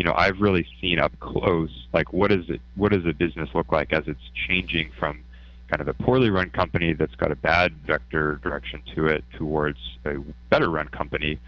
You 0.01 0.05
know, 0.05 0.15
I've 0.17 0.41
really 0.41 0.67
seen 0.81 0.99
up 0.99 1.13
close 1.21 1.69
like 1.93 2.11
what 2.11 2.33
is 2.33 2.49
it 2.49 2.63
what 2.75 2.91
does 2.91 3.05
a 3.05 3.13
business 3.13 3.51
look 3.55 3.71
like 3.71 3.93
as 3.93 4.05
it's 4.07 4.31
changing 4.49 4.91
from 4.99 5.23
kind 5.69 5.83
of 5.83 5.89
a 5.89 5.93
poorly 5.93 6.31
run 6.31 6.49
company 6.49 6.95
that's 6.95 7.15
got 7.17 7.31
a 7.31 7.37
bad 7.37 7.75
vector 7.87 8.41
direction 8.43 8.81
to 8.95 9.09
it 9.09 9.23
towards 9.37 9.77
a 10.07 10.15
better 10.49 10.71
run 10.71 10.89
company 10.89 11.39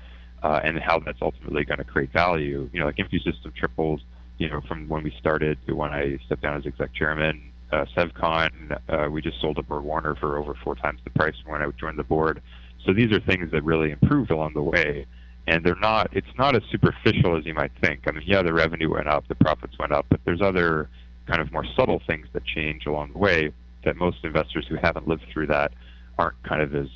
uh, 0.43 0.61
and 0.63 0.79
how 0.79 0.99
that's 0.99 1.23
ultimately 1.23 1.65
going 1.65 1.79
to 1.79 1.85
create 1.85 2.13
value. 2.13 2.69
You 2.75 2.81
know, 2.81 2.85
like 2.85 2.97
InfuSystem 2.97 3.55
triples, 3.55 4.03
you 4.37 4.51
know, 4.51 4.61
from 4.69 4.87
when 4.87 5.03
we 5.03 5.15
started 5.19 5.57
to 5.67 5.73
when 5.73 5.91
I 5.91 6.19
stepped 6.27 6.43
down 6.43 6.59
as 6.59 6.67
exec 6.67 6.93
chairman. 6.93 7.41
Uh, 7.73 7.87
SevCon, 7.97 8.79
uh, 8.91 9.09
we 9.11 9.23
just 9.23 9.41
sold 9.41 9.57
to 9.57 9.63
BorgWarner 9.63 10.19
for 10.21 10.37
over 10.37 10.53
four 10.63 10.75
times 10.75 11.01
the 11.05 11.11
price 11.11 11.37
when 11.47 11.63
I 11.63 11.71
joined 11.81 11.99
the 11.99 12.05
board. 12.05 12.43
So 12.85 12.93
these 12.93 13.13
are 13.13 13.21
things 13.21 13.51
that 13.53 13.65
really 13.65 13.93
improved 13.93 14.31
along 14.31 14.53
the 14.53 14.63
way, 14.63 15.07
and 15.47 15.65
they're 15.65 15.75
not. 15.77 16.11
It's 16.13 16.39
not 16.39 16.55
as 16.55 16.63
superficial 16.71 17.37
as 17.37 17.45
you 17.45 17.55
might 17.55 17.73
think. 17.81 18.03
I 18.07 18.13
mean, 18.13 18.25
yeah, 18.27 18.43
the 18.43 18.53
revenue 18.53 18.93
went 18.93 19.09
up, 19.09 19.27
the 19.29 19.35
profits 19.35 19.79
went 19.79 19.93
up, 19.93 20.07
but 20.09 20.21
there's 20.25 20.41
other 20.41 20.89
kind 21.27 21.41
of 21.41 21.53
more 21.53 21.65
subtle 21.77 22.01
things 22.07 22.27
that 22.33 22.45
change 22.45 22.87
along 22.87 23.13
the 23.13 23.19
way 23.19 23.53
that 23.85 23.97
most 23.97 24.19
investors 24.25 24.67
who 24.69 24.77
haven't 24.77 25.09
lived 25.09 25.25
through 25.33 25.47
that 25.49 25.73
aren't 26.19 26.41
kind 26.45 26.63
of 26.63 26.75
as 26.75 26.89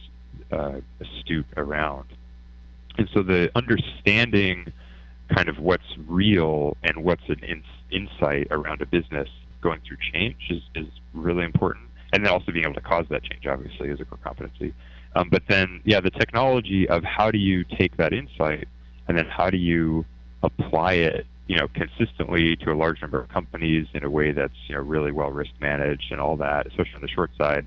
uh, 0.53 0.81
astute 1.01 1.47
around. 1.57 2.07
And 2.99 3.09
so 3.13 3.23
the 3.23 3.51
understanding 3.55 4.73
kind 5.35 5.49
of 5.49 5.59
what's 5.59 5.97
real 6.07 6.77
and 6.85 7.05
what's 7.05 7.29
an 7.29 7.41
in, 7.43 7.63
insight 7.91 8.47
around 8.51 8.81
a 8.81 8.87
business 8.87 9.29
going 9.61 9.81
through 9.87 9.97
change 10.13 10.37
is, 10.51 10.63
is 10.75 10.87
really 11.13 11.45
important. 11.45 11.87
And 12.13 12.25
then 12.25 12.33
also 12.33 12.53
being 12.53 12.65
able 12.65 12.75
to 12.75 12.81
cause 12.81 13.07
that 13.11 13.25
change, 13.25 13.47
obviously, 13.47 13.89
is 13.89 14.01
a 14.01 14.05
core 14.05 14.19
competency. 14.23 14.73
Um, 15.17 15.31
but 15.31 15.45
then, 15.49 15.81
yeah, 15.85 16.01
the 16.01 16.11
technology 16.11 16.87
of 16.89 17.03
how 17.03 17.31
do 17.31 17.39
you 17.39 17.65
take 17.65 17.97
that 17.97 18.13
insight 18.13 18.69
and 19.09 19.17
then 19.17 19.25
how 19.25 19.49
do 19.49 19.57
you 19.57 20.05
apply 20.43 20.93
it, 20.93 21.27
you 21.47 21.57
know, 21.57 21.69
consistently 21.69 22.55
to 22.57 22.71
a 22.71 22.75
large 22.75 23.01
number 23.01 23.19
of 23.19 23.31
companies 23.31 23.87
in 23.95 24.05
a 24.05 24.11
way 24.11 24.33
that's, 24.33 24.53
you 24.69 24.75
know, 24.75 24.83
really 24.83 25.13
well 25.13 25.31
risk 25.31 25.53
managed 25.59 26.13
and 26.13 26.21
all 26.21 26.37
that, 26.37 26.67
especially 26.67 26.97
on 26.97 27.01
the 27.01 27.09
short 27.09 27.31
side. 27.39 27.67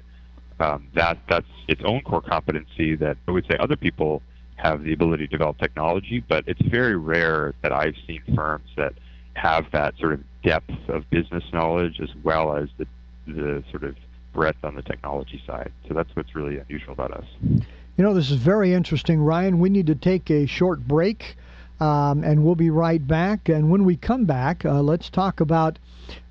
Um, 0.59 0.89
that 0.93 1.17
that's 1.27 1.47
its 1.67 1.81
own 1.83 2.01
core 2.01 2.21
competency 2.21 2.95
that 2.97 3.17
I 3.27 3.31
would 3.31 3.45
say 3.49 3.57
other 3.59 3.77
people 3.77 4.21
have 4.57 4.83
the 4.83 4.93
ability 4.93 5.25
to 5.25 5.31
develop 5.31 5.57
technology, 5.57 6.23
but 6.27 6.43
it's 6.45 6.61
very 6.61 6.97
rare 6.97 7.55
that 7.63 7.71
I've 7.71 7.95
seen 8.05 8.21
firms 8.35 8.69
that 8.77 8.93
have 9.33 9.71
that 9.71 9.97
sort 9.97 10.13
of 10.13 10.23
depth 10.43 10.89
of 10.89 11.09
business 11.09 11.45
knowledge 11.51 11.99
as 11.99 12.09
well 12.23 12.55
as 12.55 12.69
the, 12.77 12.85
the 13.25 13.63
sort 13.71 13.85
of 13.85 13.95
breadth 14.33 14.63
on 14.63 14.75
the 14.75 14.81
technology 14.81 15.41
side. 15.45 15.71
So 15.87 15.93
that's 15.93 16.15
what's 16.15 16.35
really 16.35 16.57
unusual 16.57 16.93
about 16.93 17.11
us. 17.11 17.25
You 17.41 18.05
know, 18.05 18.13
this 18.13 18.31
is 18.31 18.37
very 18.37 18.73
interesting, 18.73 19.19
Ryan. 19.19 19.59
We 19.59 19.69
need 19.69 19.87
to 19.87 19.95
take 19.95 20.29
a 20.29 20.45
short 20.45 20.87
break. 20.87 21.35
Um, 21.81 22.25
and 22.25 22.43
we'll 22.43 22.55
be 22.55 22.69
right 22.69 23.05
back. 23.07 23.47
And 23.47 23.71
when 23.71 23.85
we 23.85 23.95
come 23.95 24.25
back, 24.25 24.65
uh, 24.65 24.81
let's 24.81 25.09
talk 25.09 25.39
about 25.39 25.79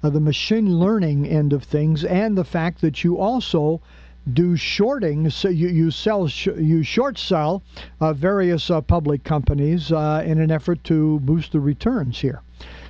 uh, 0.02 0.10
the 0.10 0.20
machine 0.20 0.78
learning 0.78 1.26
end 1.26 1.54
of 1.54 1.64
things 1.64 2.04
and 2.04 2.36
the 2.36 2.44
fact 2.44 2.82
that 2.82 3.02
you 3.02 3.16
also 3.16 3.80
do 4.30 4.56
shorting. 4.56 5.30
So 5.30 5.48
you, 5.48 5.68
you 5.68 5.90
sell 5.90 6.28
sh- 6.28 6.48
you 6.58 6.82
short 6.82 7.16
sell 7.18 7.62
uh, 8.00 8.12
various 8.12 8.70
uh, 8.70 8.82
public 8.82 9.24
companies 9.24 9.90
uh, 9.90 10.22
in 10.26 10.38
an 10.38 10.50
effort 10.50 10.84
to 10.84 11.18
boost 11.20 11.52
the 11.52 11.60
returns 11.60 12.18
here. 12.20 12.42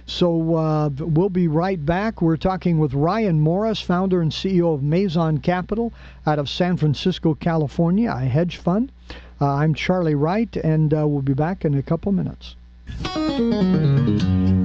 So 0.09 0.57
uh, 0.57 0.89
we'll 0.89 1.29
be 1.29 1.49
right 1.49 1.85
back. 1.85 2.23
We're 2.23 2.39
talking 2.39 2.79
with 2.79 2.95
Ryan 2.95 3.41
Morris, 3.41 3.83
founder 3.83 4.23
and 4.23 4.33
CEO 4.33 4.73
of 4.73 4.83
Meson 4.83 5.43
Capital 5.43 5.93
out 6.27 6.39
of 6.39 6.49
San 6.49 6.79
Francisco, 6.79 7.35
California, 7.35 8.11
a 8.11 8.21
hedge 8.21 8.57
fund. 8.57 8.91
Uh, 9.39 9.47
I'm 9.47 9.75
Charlie 9.75 10.15
Wright, 10.15 10.57
and 10.57 10.95
uh, 10.95 11.07
we'll 11.07 11.21
be 11.21 11.35
back 11.35 11.67
in 11.67 11.75
a 11.75 11.83
couple 11.83 12.11
minutes. 12.13 12.57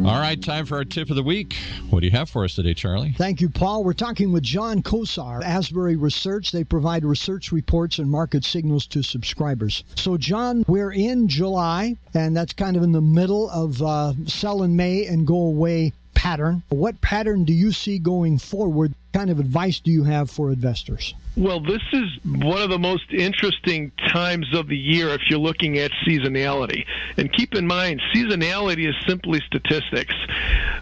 All 0.05 0.19
right, 0.19 0.41
time 0.41 0.65
for 0.65 0.75
our 0.75 0.83
tip 0.83 1.09
of 1.09 1.15
the 1.15 1.23
week. 1.23 1.55
What 1.89 2.01
do 2.01 2.07
you 2.07 2.11
have 2.11 2.29
for 2.29 2.43
us 2.43 2.55
today, 2.55 2.73
Charlie? 2.73 3.13
Thank 3.17 3.39
you, 3.39 3.49
Paul. 3.49 3.83
We're 3.83 3.93
talking 3.93 4.31
with 4.31 4.43
John 4.43 4.83
Kosar, 4.83 5.41
Asbury 5.43 5.95
Research. 5.95 6.51
They 6.51 6.63
provide 6.63 7.05
research 7.05 7.51
reports 7.51 7.99
and 7.99 8.11
market 8.11 8.43
signals 8.43 8.85
to 8.87 9.01
subscribers. 9.01 9.83
So, 9.95 10.17
John, 10.17 10.65
we're 10.67 10.91
in 10.91 11.27
July, 11.27 11.95
and 12.13 12.35
that's 12.35 12.53
kind 12.53 12.75
of 12.75 12.83
in 12.83 12.91
the 12.91 13.01
middle 13.01 13.49
of 13.49 13.81
uh, 13.81 14.13
sell 14.25 14.63
in 14.63 14.75
May 14.75 15.05
and 15.05 15.25
go 15.25 15.39
away 15.39 15.93
pattern. 16.13 16.63
What 16.69 16.99
pattern 17.01 17.43
do 17.43 17.53
you 17.53 17.71
see 17.71 17.99
going 17.99 18.37
forward? 18.37 18.93
Kind 19.13 19.29
of 19.29 19.39
advice 19.39 19.79
do 19.79 19.91
you 19.91 20.03
have 20.03 20.29
for 20.29 20.51
investors? 20.51 21.13
Well, 21.35 21.59
this 21.59 21.81
is 21.91 22.09
one 22.25 22.61
of 22.61 22.69
the 22.69 22.79
most 22.79 23.11
interesting 23.11 23.91
times 24.09 24.53
of 24.53 24.67
the 24.67 24.77
year 24.77 25.09
if 25.09 25.21
you're 25.29 25.39
looking 25.39 25.77
at 25.77 25.91
seasonality. 26.05 26.85
And 27.17 27.31
keep 27.31 27.55
in 27.55 27.65
mind, 27.65 28.01
seasonality 28.13 28.87
is 28.87 28.95
simply 29.07 29.41
statistics. 29.47 30.13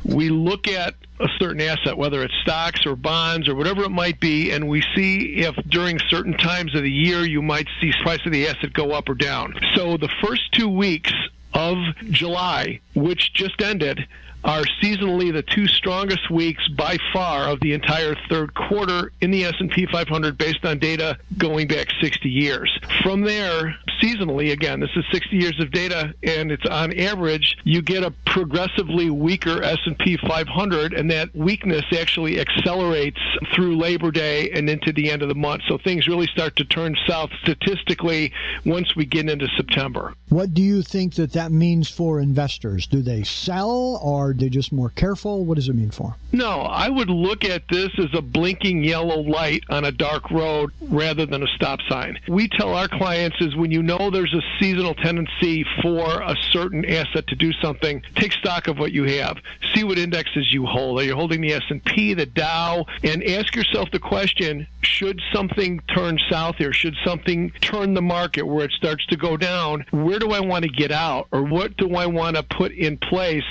We 0.03 0.29
look 0.29 0.67
at 0.67 0.95
a 1.19 1.27
certain 1.39 1.61
asset, 1.61 1.97
whether 1.97 2.23
it's 2.23 2.33
stocks 2.41 2.85
or 2.85 2.95
bonds 2.95 3.47
or 3.47 3.55
whatever 3.55 3.83
it 3.83 3.91
might 3.91 4.19
be, 4.19 4.51
and 4.51 4.67
we 4.67 4.83
see 4.95 5.35
if 5.37 5.55
during 5.67 5.99
certain 6.09 6.33
times 6.37 6.75
of 6.75 6.83
the 6.83 6.91
year 6.91 7.25
you 7.25 7.41
might 7.41 7.67
see 7.79 7.93
price 8.03 8.25
of 8.25 8.31
the 8.31 8.47
asset 8.47 8.73
go 8.73 8.91
up 8.91 9.07
or 9.07 9.13
down. 9.13 9.53
So 9.75 9.97
the 9.97 10.09
first 10.21 10.51
two 10.51 10.67
weeks 10.67 11.13
of 11.53 11.77
July, 12.09 12.79
which 12.95 13.33
just 13.33 13.61
ended, 13.61 14.05
are 14.43 14.63
seasonally 14.81 15.31
the 15.31 15.43
two 15.43 15.67
strongest 15.67 16.29
weeks 16.31 16.67
by 16.69 16.97
far 17.13 17.47
of 17.47 17.59
the 17.59 17.73
entire 17.73 18.15
third 18.29 18.53
quarter 18.53 19.11
in 19.21 19.31
the 19.31 19.45
S&P 19.45 19.85
500 19.85 20.37
based 20.37 20.65
on 20.65 20.79
data 20.79 21.17
going 21.37 21.67
back 21.67 21.87
60 22.01 22.29
years. 22.29 22.79
From 23.03 23.21
there, 23.21 23.75
seasonally 24.01 24.51
again, 24.51 24.79
this 24.79 24.89
is 24.95 25.05
60 25.11 25.35
years 25.35 25.59
of 25.59 25.71
data 25.71 26.13
and 26.23 26.51
it's 26.51 26.65
on 26.65 26.97
average 26.97 27.55
you 27.63 27.81
get 27.81 28.03
a 28.03 28.11
progressively 28.25 29.09
weaker 29.09 29.61
S&P 29.61 30.17
500 30.17 30.93
and 30.93 31.11
that 31.11 31.33
weakness 31.35 31.85
actually 31.97 32.39
accelerates 32.39 33.19
through 33.53 33.77
Labor 33.77 34.11
Day 34.11 34.49
and 34.51 34.69
into 34.69 34.91
the 34.91 35.11
end 35.11 35.21
of 35.21 35.29
the 35.29 35.35
month. 35.35 35.63
So 35.67 35.77
things 35.77 36.07
really 36.07 36.27
start 36.27 36.55
to 36.55 36.65
turn 36.65 36.95
south 37.07 37.29
statistically 37.41 38.33
once 38.65 38.95
we 38.95 39.05
get 39.05 39.29
into 39.29 39.47
September. 39.55 40.13
What 40.29 40.53
do 40.53 40.61
you 40.61 40.81
think 40.81 41.15
that 41.15 41.33
that 41.33 41.51
means 41.51 41.89
for 41.89 42.19
investors? 42.19 42.87
Do 42.87 43.01
they 43.01 43.23
sell 43.23 43.99
or 44.01 44.30
are 44.31 44.33
they 44.33 44.49
just 44.49 44.71
more 44.71 44.89
careful? 44.89 45.45
What 45.45 45.55
does 45.55 45.67
it 45.67 45.75
mean 45.75 45.91
for? 45.91 46.15
No, 46.31 46.61
I 46.61 46.87
would 46.87 47.09
look 47.09 47.43
at 47.43 47.63
this 47.69 47.89
as 47.97 48.13
a 48.13 48.21
blinking 48.21 48.83
yellow 48.83 49.19
light 49.19 49.63
on 49.69 49.83
a 49.83 49.91
dark 49.91 50.31
road 50.31 50.71
rather 50.81 51.25
than 51.25 51.43
a 51.43 51.47
stop 51.55 51.79
sign. 51.89 52.17
We 52.27 52.47
tell 52.47 52.73
our 52.73 52.87
clients 52.87 53.37
is 53.41 53.55
when 53.55 53.71
you 53.71 53.83
know 53.83 54.09
there's 54.09 54.33
a 54.33 54.41
seasonal 54.59 54.95
tendency 54.95 55.65
for 55.81 56.21
a 56.21 56.35
certain 56.51 56.85
asset 56.85 57.27
to 57.27 57.35
do 57.35 57.51
something, 57.53 58.01
take 58.15 58.31
stock 58.31 58.67
of 58.67 58.79
what 58.79 58.93
you 58.93 59.03
have. 59.03 59.37
See 59.75 59.83
what 59.83 59.97
indexes 59.97 60.51
you 60.51 60.65
hold. 60.65 60.99
Are 60.99 61.03
you 61.03 61.15
holding 61.15 61.41
the 61.41 61.53
S&P, 61.53 62.13
the 62.13 62.25
Dow, 62.25 62.85
and 63.03 63.23
ask 63.23 63.55
yourself 63.55 63.91
the 63.91 63.99
question, 63.99 64.67
should 64.81 65.21
something 65.33 65.81
turn 65.93 66.17
south 66.29 66.55
here? 66.55 66.71
Should 66.71 66.95
something 67.03 67.51
turn 67.61 67.93
the 67.93 68.01
market 68.01 68.43
where 68.43 68.65
it 68.65 68.71
starts 68.71 69.05
to 69.07 69.17
go 69.17 69.35
down? 69.35 69.85
Where 69.91 70.19
do 70.19 70.31
I 70.31 70.39
want 70.39 70.63
to 70.63 70.69
get 70.69 70.91
out 70.91 71.27
or 71.31 71.43
what 71.43 71.75
do 71.75 71.95
I 71.95 72.05
want 72.05 72.37
to 72.37 72.43
put 72.43 72.71
in 72.71 72.97
place 72.97 73.43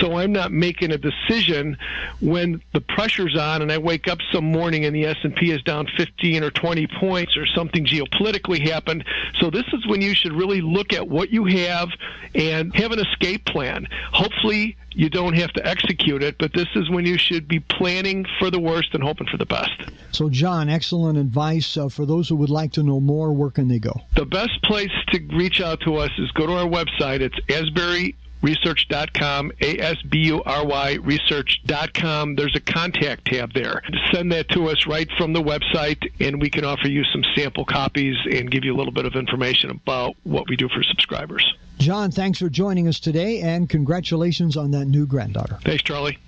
so 0.00 0.18
I'm 0.26 0.32
not 0.32 0.50
making 0.50 0.90
a 0.90 0.98
decision 0.98 1.78
when 2.20 2.60
the 2.72 2.80
pressure's 2.80 3.36
on 3.36 3.62
and 3.62 3.70
I 3.70 3.78
wake 3.78 4.08
up 4.08 4.18
some 4.32 4.44
morning 4.44 4.84
and 4.84 4.92
the 4.92 5.04
S&P 5.04 5.52
is 5.52 5.62
down 5.62 5.86
15 5.96 6.42
or 6.42 6.50
20 6.50 6.88
points 6.98 7.36
or 7.36 7.46
something 7.46 7.86
geopolitically 7.86 8.60
happened. 8.68 9.04
So 9.38 9.50
this 9.50 9.66
is 9.72 9.86
when 9.86 10.00
you 10.00 10.16
should 10.16 10.32
really 10.32 10.60
look 10.60 10.92
at 10.92 11.06
what 11.06 11.30
you 11.30 11.44
have 11.44 11.90
and 12.34 12.74
have 12.74 12.90
an 12.90 12.98
escape 12.98 13.44
plan. 13.44 13.86
Hopefully 14.10 14.76
you 14.90 15.08
don't 15.08 15.34
have 15.34 15.52
to 15.52 15.64
execute 15.64 16.24
it, 16.24 16.38
but 16.40 16.52
this 16.52 16.66
is 16.74 16.90
when 16.90 17.06
you 17.06 17.18
should 17.18 17.46
be 17.46 17.60
planning 17.60 18.26
for 18.40 18.50
the 18.50 18.58
worst 18.58 18.94
and 18.94 19.04
hoping 19.04 19.28
for 19.28 19.36
the 19.36 19.46
best. 19.46 19.70
So, 20.10 20.28
John, 20.28 20.68
excellent 20.68 21.18
advice. 21.18 21.76
Uh, 21.76 21.88
for 21.88 22.04
those 22.04 22.28
who 22.28 22.34
would 22.36 22.50
like 22.50 22.72
to 22.72 22.82
know 22.82 22.98
more, 22.98 23.32
where 23.32 23.50
can 23.50 23.68
they 23.68 23.78
go? 23.78 23.92
The 24.16 24.26
best 24.26 24.60
place 24.64 24.90
to 25.12 25.20
reach 25.36 25.60
out 25.60 25.82
to 25.82 25.96
us 25.96 26.10
is 26.18 26.32
go 26.32 26.46
to 26.46 26.52
our 26.54 26.66
website. 26.66 27.20
It's 27.20 27.38
Asbury 27.48 28.16
research.com, 28.42 29.52
A-S-B-U-R-Y 29.60 30.98
research.com. 31.02 32.34
There's 32.36 32.54
a 32.54 32.60
contact 32.60 33.26
tab 33.26 33.52
there. 33.54 33.82
Send 34.12 34.32
that 34.32 34.48
to 34.50 34.68
us 34.68 34.86
right 34.86 35.08
from 35.16 35.32
the 35.32 35.42
website, 35.42 36.02
and 36.20 36.40
we 36.40 36.50
can 36.50 36.64
offer 36.64 36.88
you 36.88 37.04
some 37.04 37.24
sample 37.34 37.64
copies 37.64 38.16
and 38.30 38.50
give 38.50 38.64
you 38.64 38.74
a 38.74 38.76
little 38.76 38.92
bit 38.92 39.06
of 39.06 39.14
information 39.14 39.70
about 39.70 40.14
what 40.24 40.48
we 40.48 40.56
do 40.56 40.68
for 40.68 40.82
subscribers. 40.82 41.44
John, 41.78 42.10
thanks 42.10 42.38
for 42.38 42.48
joining 42.48 42.88
us 42.88 43.00
today, 43.00 43.40
and 43.40 43.68
congratulations 43.68 44.56
on 44.56 44.70
that 44.72 44.86
new 44.86 45.06
granddaughter. 45.06 45.58
Thanks, 45.62 45.82
Charlie. 45.82 46.18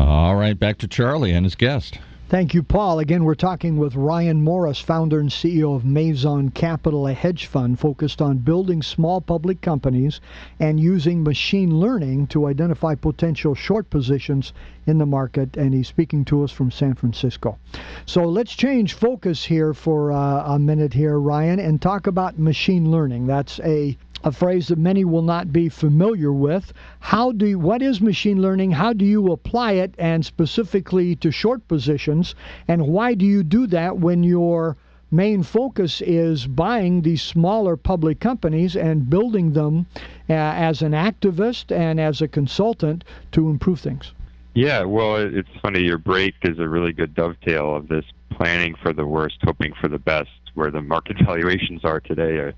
All 0.00 0.36
right, 0.36 0.58
back 0.58 0.78
to 0.78 0.88
Charlie 0.88 1.32
and 1.32 1.44
his 1.44 1.54
guest. 1.54 1.98
Thank 2.28 2.54
you, 2.54 2.64
Paul. 2.64 2.98
Again, 2.98 3.22
we're 3.22 3.36
talking 3.36 3.76
with 3.76 3.94
Ryan 3.94 4.42
Morris, 4.42 4.80
founder 4.80 5.20
and 5.20 5.30
CEO 5.30 5.76
of 5.76 5.84
Meson 5.84 6.50
Capital, 6.50 7.06
a 7.06 7.12
hedge 7.12 7.46
fund 7.46 7.78
focused 7.78 8.20
on 8.20 8.38
building 8.38 8.82
small 8.82 9.20
public 9.20 9.60
companies 9.60 10.20
and 10.58 10.80
using 10.80 11.22
machine 11.22 11.78
learning 11.78 12.26
to 12.26 12.48
identify 12.48 12.96
potential 12.96 13.54
short 13.54 13.90
positions 13.90 14.52
in 14.88 14.98
the 14.98 15.06
market. 15.06 15.56
And 15.56 15.72
he's 15.72 15.86
speaking 15.86 16.24
to 16.24 16.42
us 16.42 16.50
from 16.50 16.72
San 16.72 16.94
Francisco. 16.94 17.58
So 18.06 18.24
let's 18.24 18.56
change 18.56 18.94
focus 18.94 19.44
here 19.44 19.72
for 19.72 20.10
uh, 20.10 20.54
a 20.54 20.58
minute 20.58 20.94
here, 20.94 21.20
Ryan, 21.20 21.60
and 21.60 21.80
talk 21.80 22.08
about 22.08 22.40
machine 22.40 22.90
learning. 22.90 23.28
That's 23.28 23.60
a 23.60 23.96
a 24.24 24.32
phrase 24.32 24.68
that 24.68 24.78
many 24.78 25.04
will 25.04 25.22
not 25.22 25.52
be 25.52 25.68
familiar 25.68 26.32
with. 26.32 26.72
How 27.00 27.32
do 27.32 27.46
you, 27.46 27.58
what 27.58 27.82
is 27.82 28.00
machine 28.00 28.40
learning? 28.40 28.72
How 28.72 28.92
do 28.92 29.04
you 29.04 29.32
apply 29.32 29.72
it, 29.72 29.94
and 29.98 30.24
specifically 30.24 31.16
to 31.16 31.30
short 31.30 31.66
positions? 31.68 32.34
And 32.68 32.88
why 32.88 33.14
do 33.14 33.24
you 33.24 33.42
do 33.42 33.66
that 33.68 33.98
when 33.98 34.22
your 34.22 34.76
main 35.10 35.42
focus 35.42 36.00
is 36.00 36.46
buying 36.46 37.02
these 37.02 37.22
smaller 37.22 37.76
public 37.76 38.20
companies 38.20 38.76
and 38.76 39.08
building 39.08 39.52
them 39.52 39.86
uh, 40.28 40.32
as 40.32 40.82
an 40.82 40.92
activist 40.92 41.74
and 41.74 42.00
as 42.00 42.20
a 42.20 42.28
consultant 42.28 43.04
to 43.32 43.48
improve 43.48 43.80
things? 43.80 44.12
Yeah, 44.54 44.84
well, 44.84 45.16
it's 45.16 45.48
funny. 45.60 45.82
Your 45.82 45.98
break 45.98 46.34
is 46.42 46.58
a 46.58 46.66
really 46.66 46.92
good 46.92 47.14
dovetail 47.14 47.76
of 47.76 47.88
this 47.88 48.04
planning 48.30 48.74
for 48.82 48.92
the 48.92 49.06
worst, 49.06 49.36
hoping 49.44 49.72
for 49.80 49.88
the 49.88 49.98
best, 49.98 50.30
where 50.54 50.70
the 50.70 50.80
market 50.80 51.16
valuations 51.24 51.84
are 51.84 52.00
today. 52.00 52.36
Are, 52.38 52.54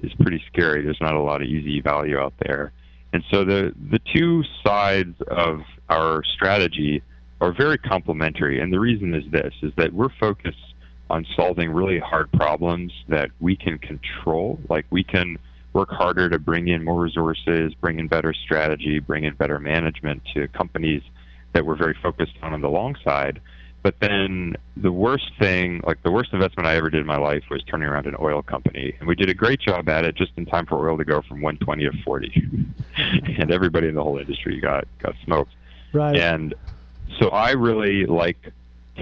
is 0.00 0.12
pretty 0.14 0.42
scary. 0.52 0.82
There's 0.82 1.00
not 1.00 1.14
a 1.14 1.20
lot 1.20 1.42
of 1.42 1.48
easy 1.48 1.80
value 1.80 2.18
out 2.18 2.34
there. 2.40 2.72
And 3.12 3.24
so 3.30 3.44
the 3.44 3.72
the 3.90 4.00
two 4.14 4.44
sides 4.64 5.20
of 5.28 5.62
our 5.88 6.22
strategy 6.24 7.02
are 7.40 7.52
very 7.52 7.78
complementary. 7.78 8.60
And 8.60 8.72
the 8.72 8.80
reason 8.80 9.14
is 9.14 9.24
this 9.30 9.54
is 9.62 9.72
that 9.76 9.92
we're 9.92 10.12
focused 10.20 10.58
on 11.10 11.26
solving 11.34 11.70
really 11.70 11.98
hard 11.98 12.30
problems 12.32 12.92
that 13.08 13.30
we 13.40 13.56
can 13.56 13.78
control. 13.78 14.58
Like 14.68 14.84
we 14.90 15.02
can 15.02 15.38
work 15.72 15.90
harder 15.90 16.28
to 16.28 16.38
bring 16.38 16.68
in 16.68 16.84
more 16.84 17.00
resources, 17.00 17.72
bring 17.74 17.98
in 17.98 18.08
better 18.08 18.34
strategy, 18.34 18.98
bring 18.98 19.24
in 19.24 19.34
better 19.34 19.58
management 19.58 20.22
to 20.34 20.48
companies 20.48 21.02
that 21.52 21.64
we're 21.64 21.76
very 21.76 21.96
focused 22.02 22.34
on 22.42 22.52
on 22.52 22.60
the 22.60 22.68
long 22.68 22.96
side. 23.04 23.40
But 23.82 24.00
then 24.00 24.56
the 24.76 24.92
worst 24.92 25.30
thing, 25.38 25.80
like 25.86 26.02
the 26.02 26.10
worst 26.10 26.32
investment 26.32 26.66
I 26.66 26.76
ever 26.76 26.90
did 26.90 27.00
in 27.00 27.06
my 27.06 27.16
life 27.16 27.44
was 27.50 27.62
turning 27.62 27.88
around 27.88 28.06
an 28.06 28.16
oil 28.20 28.42
company. 28.42 28.94
And 28.98 29.08
we 29.08 29.14
did 29.14 29.28
a 29.28 29.34
great 29.34 29.60
job 29.60 29.88
at 29.88 30.04
it 30.04 30.16
just 30.16 30.32
in 30.36 30.46
time 30.46 30.66
for 30.66 30.88
oil 30.88 30.98
to 30.98 31.04
go 31.04 31.22
from 31.22 31.40
120 31.40 31.84
to 31.84 32.02
40. 32.02 32.66
and 33.38 33.50
everybody 33.50 33.88
in 33.88 33.94
the 33.94 34.02
whole 34.02 34.18
industry 34.18 34.60
got, 34.60 34.86
got 34.98 35.14
smoked. 35.24 35.52
Right. 35.92 36.16
And 36.16 36.54
so 37.20 37.28
I 37.28 37.52
really 37.52 38.04
like 38.04 38.52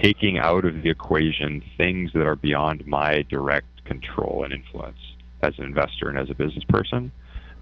taking 0.01 0.39
out 0.39 0.65
of 0.65 0.83
the 0.83 0.91
equation 0.91 1.63
things 1.77 2.13
that 2.13 2.27
are 2.27 2.37
beyond 2.37 2.87
my 2.87 3.23
direct 3.23 3.85
control 3.85 4.45
and 4.45 4.53
influence 4.53 4.99
as 5.43 5.59
an 5.59 5.65
investor 5.65 6.09
and 6.09 6.19
as 6.19 6.29
a 6.31 6.35
business 6.35 6.65
person. 6.65 7.11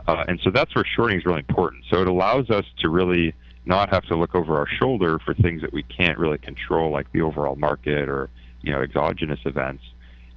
Uh, 0.06 0.24
and 0.28 0.40
so 0.42 0.50
that's 0.50 0.74
where 0.74 0.84
shorting 0.84 1.18
is 1.18 1.24
really 1.24 1.38
important. 1.38 1.84
So 1.90 2.02
it 2.02 2.08
allows 2.08 2.50
us 2.50 2.64
to 2.80 2.88
really 2.88 3.34
not 3.66 3.90
have 3.90 4.04
to 4.04 4.16
look 4.16 4.34
over 4.34 4.56
our 4.56 4.66
shoulder 4.66 5.18
for 5.18 5.34
things 5.34 5.62
that 5.62 5.72
we 5.72 5.82
can't 5.82 6.18
really 6.18 6.38
control, 6.38 6.90
like 6.90 7.10
the 7.12 7.22
overall 7.22 7.56
market 7.56 8.08
or 8.08 8.30
you 8.62 8.72
know 8.72 8.82
exogenous 8.82 9.40
events. 9.44 9.82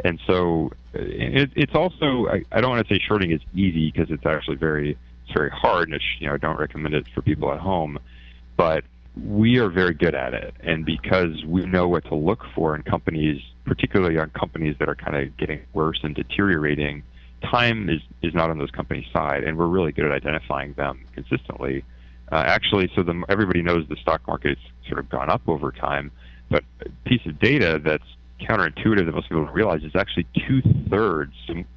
And 0.03 0.19
so 0.27 0.71
uh, 0.93 0.99
it, 0.99 1.51
it's 1.55 1.75
also 1.75 2.27
I, 2.27 2.43
I 2.51 2.61
don't 2.61 2.71
want 2.71 2.87
to 2.87 2.93
say 2.93 3.01
shorting 3.05 3.31
is 3.31 3.41
easy 3.53 3.91
because 3.91 4.11
it's 4.11 4.25
actually 4.25 4.57
very 4.57 4.97
it's 5.23 5.33
very 5.33 5.49
hard, 5.49 5.89
and 5.89 5.95
it's, 5.95 6.05
you 6.19 6.27
know 6.27 6.33
I 6.33 6.37
don't 6.37 6.59
recommend 6.59 6.95
it 6.95 7.07
for 7.13 7.21
people 7.21 7.51
at 7.51 7.59
home, 7.59 7.99
but 8.55 8.83
we 9.25 9.57
are 9.57 9.69
very 9.69 9.93
good 9.93 10.13
at 10.13 10.33
it, 10.33 10.53
and 10.61 10.85
because 10.85 11.43
we 11.45 11.65
know 11.65 11.87
what 11.87 12.05
to 12.05 12.15
look 12.15 12.43
for 12.53 12.75
in 12.75 12.83
companies, 12.83 13.41
particularly 13.65 14.17
on 14.17 14.29
companies 14.29 14.75
that 14.79 14.87
are 14.87 14.95
kind 14.95 15.17
of 15.17 15.35
getting 15.37 15.61
worse 15.73 15.99
and 16.03 16.15
deteriorating, 16.15 17.03
time 17.41 17.89
is 17.89 18.01
is 18.21 18.33
not 18.33 18.49
on 18.49 18.57
those 18.59 18.71
companies' 18.71 19.07
side, 19.11 19.43
and 19.43 19.57
we're 19.57 19.67
really 19.67 19.91
good 19.91 20.05
at 20.05 20.11
identifying 20.11 20.73
them 20.73 21.03
consistently 21.13 21.83
uh, 22.31 22.43
actually, 22.45 22.91
so 22.95 23.03
the, 23.03 23.23
everybody 23.29 23.61
knows 23.61 23.87
the 23.87 23.95
stock 23.97 24.21
market 24.27 24.57
has 24.57 24.87
sort 24.87 24.99
of 24.99 25.09
gone 25.09 25.29
up 25.29 25.41
over 25.47 25.71
time, 25.71 26.11
but 26.49 26.63
a 26.81 26.89
piece 27.09 27.25
of 27.25 27.39
data 27.39 27.79
that's 27.83 28.03
counterintuitive 28.41 29.05
that 29.05 29.13
most 29.13 29.29
people 29.29 29.45
don't 29.45 29.53
realize 29.53 29.83
is 29.83 29.95
actually 29.95 30.27
two 30.47 30.61
thirds, 30.89 31.33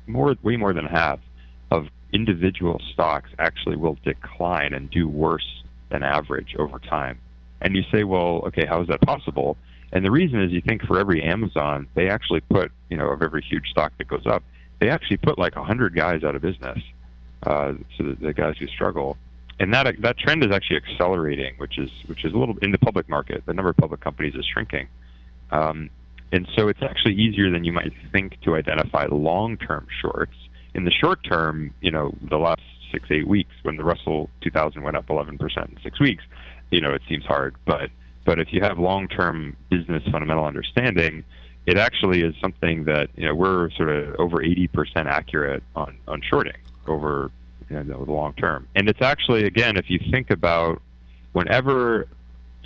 more, 0.06 0.34
way 0.42 0.56
more 0.56 0.72
than 0.72 0.86
half, 0.86 1.18
of 1.70 1.86
individual 2.12 2.80
stocks 2.92 3.30
actually 3.38 3.76
will 3.76 3.96
decline 4.04 4.74
and 4.74 4.90
do 4.90 5.08
worse 5.08 5.62
than 5.90 6.02
average 6.02 6.56
over 6.58 6.78
time. 6.78 7.18
And 7.60 7.76
you 7.76 7.82
say, 7.92 8.04
well, 8.04 8.42
okay, 8.46 8.66
how 8.66 8.82
is 8.82 8.88
that 8.88 9.00
possible? 9.02 9.56
And 9.92 10.04
the 10.04 10.10
reason 10.10 10.40
is 10.42 10.50
you 10.50 10.60
think 10.60 10.82
for 10.82 10.98
every 10.98 11.22
Amazon, 11.22 11.86
they 11.94 12.08
actually 12.08 12.40
put, 12.40 12.72
you 12.88 12.96
know, 12.96 13.08
of 13.08 13.22
every 13.22 13.42
huge 13.42 13.68
stock 13.70 13.92
that 13.98 14.08
goes 14.08 14.26
up, 14.26 14.42
they 14.80 14.88
actually 14.88 15.18
put 15.18 15.38
like 15.38 15.56
100 15.56 15.94
guys 15.94 16.24
out 16.24 16.34
of 16.34 16.42
business. 16.42 16.78
Uh, 17.42 17.74
so 17.96 18.04
the, 18.04 18.16
the 18.20 18.32
guys 18.32 18.56
who 18.58 18.66
struggle 18.68 19.16
and 19.60 19.74
that 19.74 19.94
that 20.00 20.18
trend 20.18 20.42
is 20.42 20.50
actually 20.50 20.78
accelerating, 20.78 21.54
which 21.58 21.78
is 21.78 21.90
which 22.06 22.24
is 22.24 22.32
a 22.32 22.36
little 22.36 22.56
in 22.62 22.72
the 22.72 22.78
public 22.78 23.08
market. 23.08 23.44
The 23.46 23.52
number 23.52 23.68
of 23.68 23.76
public 23.76 24.00
companies 24.00 24.34
is 24.34 24.46
shrinking, 24.50 24.88
um, 25.52 25.90
and 26.32 26.48
so 26.56 26.68
it's 26.68 26.82
actually 26.82 27.14
easier 27.14 27.50
than 27.50 27.64
you 27.64 27.72
might 27.72 27.92
think 28.10 28.40
to 28.42 28.56
identify 28.56 29.06
long-term 29.06 29.86
shorts. 30.00 30.34
In 30.74 30.84
the 30.84 30.90
short 30.90 31.22
term, 31.22 31.74
you 31.82 31.90
know, 31.90 32.14
the 32.22 32.38
last 32.38 32.62
six 32.90 33.08
eight 33.10 33.28
weeks 33.28 33.52
when 33.62 33.76
the 33.76 33.84
Russell 33.84 34.30
2000 34.40 34.82
went 34.82 34.96
up 34.96 35.06
11% 35.06 35.40
in 35.40 35.78
six 35.82 36.00
weeks, 36.00 36.24
you 36.70 36.80
know, 36.80 36.92
it 36.92 37.02
seems 37.08 37.24
hard. 37.24 37.54
But 37.66 37.90
but 38.24 38.40
if 38.40 38.52
you 38.52 38.62
have 38.62 38.78
long-term 38.78 39.56
business 39.70 40.02
fundamental 40.10 40.44
understanding, 40.44 41.22
it 41.66 41.76
actually 41.76 42.22
is 42.22 42.34
something 42.40 42.84
that 42.84 43.10
you 43.14 43.26
know 43.26 43.34
we're 43.34 43.70
sort 43.72 43.90
of 43.90 44.14
over 44.18 44.38
80% 44.38 45.04
accurate 45.04 45.62
on 45.76 45.98
on 46.08 46.22
shorting 46.22 46.56
over 46.86 47.30
you 47.70 47.82
know, 47.84 48.04
the 48.04 48.12
long 48.12 48.34
term. 48.34 48.66
And 48.74 48.88
it's 48.88 49.00
actually, 49.00 49.44
again, 49.44 49.76
if 49.76 49.88
you 49.88 50.00
think 50.10 50.30
about 50.30 50.82
whenever 51.32 52.08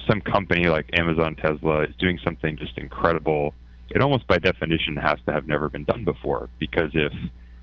some 0.08 0.20
company 0.20 0.66
like 0.66 0.86
Amazon, 0.98 1.36
Tesla 1.36 1.82
is 1.84 1.94
doing 1.98 2.18
something 2.24 2.56
just 2.56 2.76
incredible, 2.78 3.54
it 3.90 4.00
almost 4.00 4.26
by 4.26 4.38
definition 4.38 4.96
has 4.96 5.18
to 5.26 5.32
have 5.32 5.46
never 5.46 5.68
been 5.68 5.84
done 5.84 6.04
before. 6.04 6.48
Because 6.58 6.90
if 6.94 7.12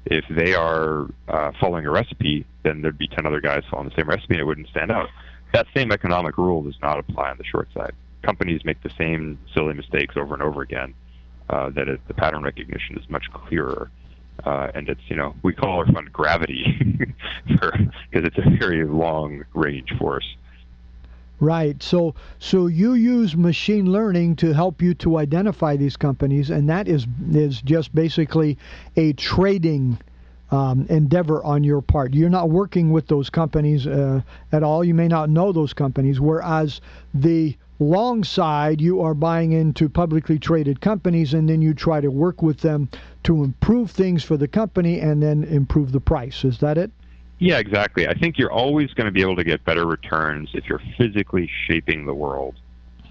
if 0.06 0.26
they 0.30 0.56
are 0.56 1.08
uh, 1.28 1.52
following 1.60 1.86
a 1.86 1.92
recipe, 1.92 2.46
then 2.64 2.82
there'd 2.82 2.98
be 2.98 3.08
ten 3.08 3.26
other 3.26 3.42
guys 3.42 3.64
following 3.70 3.90
the 3.90 3.96
same 3.96 4.10
recipe, 4.10 4.34
and 4.34 4.42
it 4.42 4.46
wouldn't 4.46 4.70
stand 4.70 4.92
out. 4.92 5.10
That 5.54 5.68
same 5.76 5.92
economic 5.92 6.38
rule 6.38 6.64
does 6.64 6.78
not 6.82 6.98
apply 6.98 7.32
on 7.32 7.38
the 7.38 7.44
short 7.44 7.68
side. 7.74 7.94
Companies 8.24 8.62
make 8.64 8.82
the 8.84 8.92
same 8.98 9.38
silly 9.54 9.74
mistakes 9.74 10.16
over 10.16 10.34
and 10.34 10.42
over 10.42 10.62
again. 10.62 10.94
Uh, 11.50 11.70
that 11.72 11.90
it, 11.90 12.00
the 12.08 12.14
pattern 12.14 12.44
recognition 12.44 12.98
is 12.98 13.10
much 13.10 13.26
clearer. 13.34 13.92
Uh, 14.46 14.72
and 14.74 14.90
it's 14.90 15.02
you 15.08 15.16
know 15.16 15.36
we 15.44 15.54
call 15.54 15.80
our 15.80 15.86
fund 15.86 16.12
gravity 16.12 16.66
because 17.48 17.90
it's 18.12 18.38
a 18.38 18.58
very 18.58 18.86
long 18.86 19.44
range 19.54 19.92
force. 19.98 20.26
Right. 21.40 21.82
So 21.82 22.14
so 22.38 22.68
you 22.68 22.94
use 22.94 23.36
machine 23.36 23.92
learning 23.92 24.36
to 24.38 24.54
help 24.54 24.82
you 24.82 24.94
to 24.96 25.18
identify 25.18 25.76
these 25.76 25.98
companies, 25.98 26.52
and 26.52 26.70
that 26.70 26.88
is 26.88 27.08
is 27.32 27.62
just 27.62 27.94
basically 27.96 28.58
a 28.96 29.14
trading 29.14 29.98
um, 30.52 30.86
endeavor 30.90 31.44
on 31.44 31.64
your 31.64 31.82
part. 31.82 32.14
You're 32.14 32.30
not 32.30 32.50
working 32.50 32.92
with 32.92 33.08
those 33.08 33.30
companies 33.30 33.88
uh, 33.88 34.22
at 34.52 34.64
all. 34.64 34.84
You 34.84 34.94
may 34.94 35.08
not 35.08 35.30
know 35.30 35.52
those 35.52 35.74
companies, 35.74 36.20
whereas 36.20 36.82
the 37.14 37.56
long 37.80 38.24
side, 38.24 38.80
you 38.80 39.02
are 39.02 39.14
buying 39.14 39.54
into 39.54 39.90
publicly 39.90 40.38
traded 40.38 40.82
companies 40.82 41.34
and 41.34 41.50
then 41.50 41.62
you 41.62 41.74
try 41.74 42.00
to 42.00 42.12
work 42.12 42.42
with 42.42 42.60
them 42.60 42.88
to 43.24 43.44
improve 43.44 43.92
things 43.92 44.24
for 44.24 44.38
the 44.38 44.48
company 44.48 45.00
and 45.00 45.22
then 45.22 45.44
improve 45.44 45.92
the 45.92 46.00
price. 46.00 46.44
Is 46.44 46.60
that 46.60 46.78
it? 46.78 46.92
Yeah, 47.40 47.58
exactly. 47.58 48.08
I 48.08 48.14
think 48.14 48.38
you're 48.38 48.52
always 48.52 48.94
going 48.94 49.06
to 49.06 49.12
be 49.12 49.22
able 49.22 49.36
to 49.36 49.44
get 49.44 49.66
better 49.66 49.86
returns 49.86 50.50
if 50.54 50.66
you're 50.68 50.82
physically 50.98 51.50
shaping 51.68 52.06
the 52.06 52.14
world 52.14 52.56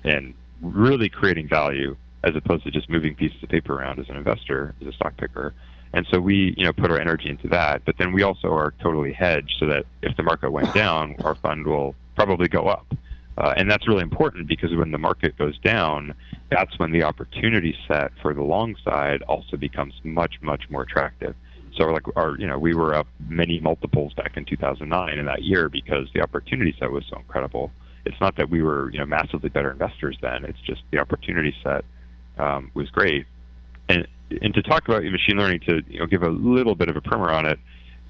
and 0.04 0.34
really 0.62 1.08
creating 1.08 1.48
value 1.48 1.96
as 2.22 2.36
opposed 2.36 2.64
to 2.64 2.70
just 2.70 2.88
moving 2.88 3.14
pieces 3.14 3.42
of 3.42 3.48
paper 3.48 3.74
around 3.74 3.98
as 3.98 4.08
an 4.08 4.16
investor, 4.16 4.74
as 4.80 4.86
a 4.86 4.92
stock 4.92 5.16
picker. 5.16 5.54
And 5.92 6.06
so 6.10 6.20
we, 6.20 6.54
you 6.56 6.64
know, 6.64 6.72
put 6.72 6.90
our 6.90 7.00
energy 7.00 7.28
into 7.28 7.48
that. 7.48 7.84
But 7.84 7.96
then 7.98 8.12
we 8.12 8.22
also 8.22 8.52
are 8.52 8.72
totally 8.80 9.12
hedged 9.12 9.56
so 9.58 9.66
that 9.66 9.86
if 10.02 10.16
the 10.16 10.22
market 10.22 10.50
went 10.50 10.72
down, 10.74 11.16
our 11.24 11.34
fund 11.34 11.66
will 11.66 11.94
probably 12.14 12.46
go 12.46 12.68
up. 12.68 12.86
Uh, 13.38 13.54
and 13.56 13.70
that's 13.70 13.88
really 13.88 14.02
important 14.02 14.46
because 14.48 14.74
when 14.74 14.90
the 14.90 14.98
market 14.98 15.36
goes 15.38 15.58
down, 15.58 16.14
that's 16.50 16.78
when 16.78 16.90
the 16.92 17.02
opportunity 17.02 17.74
set 17.88 18.12
for 18.20 18.34
the 18.34 18.42
long 18.42 18.74
side 18.84 19.22
also 19.22 19.56
becomes 19.56 19.94
much, 20.04 20.34
much 20.42 20.64
more 20.68 20.82
attractive. 20.82 21.34
So 21.76 21.84
like 21.84 22.02
our, 22.16 22.36
you 22.38 22.46
know, 22.46 22.58
we 22.58 22.74
were 22.74 22.94
up 22.94 23.06
many 23.28 23.60
multiples 23.60 24.12
back 24.14 24.36
in 24.36 24.44
2009 24.44 25.18
in 25.18 25.26
that 25.26 25.42
year 25.42 25.68
because 25.68 26.08
the 26.14 26.20
opportunity 26.20 26.74
set 26.78 26.90
was 26.90 27.04
so 27.08 27.18
incredible. 27.18 27.70
It's 28.04 28.20
not 28.20 28.36
that 28.36 28.50
we 28.50 28.62
were, 28.62 28.90
you 28.90 28.98
know, 28.98 29.06
massively 29.06 29.48
better 29.48 29.70
investors 29.70 30.18
then. 30.20 30.44
It's 30.44 30.60
just 30.60 30.82
the 30.90 30.98
opportunity 30.98 31.54
set 31.62 31.84
um, 32.38 32.70
was 32.74 32.90
great. 32.90 33.26
And 33.88 34.06
and 34.42 34.54
to 34.54 34.62
talk 34.62 34.86
about 34.86 35.02
machine 35.02 35.36
learning, 35.36 35.60
to 35.68 35.82
you 35.88 36.00
know, 36.00 36.06
give 36.06 36.22
a 36.22 36.28
little 36.28 36.74
bit 36.74 36.88
of 36.88 36.96
a 36.96 37.00
primer 37.00 37.30
on 37.30 37.46
it. 37.46 37.58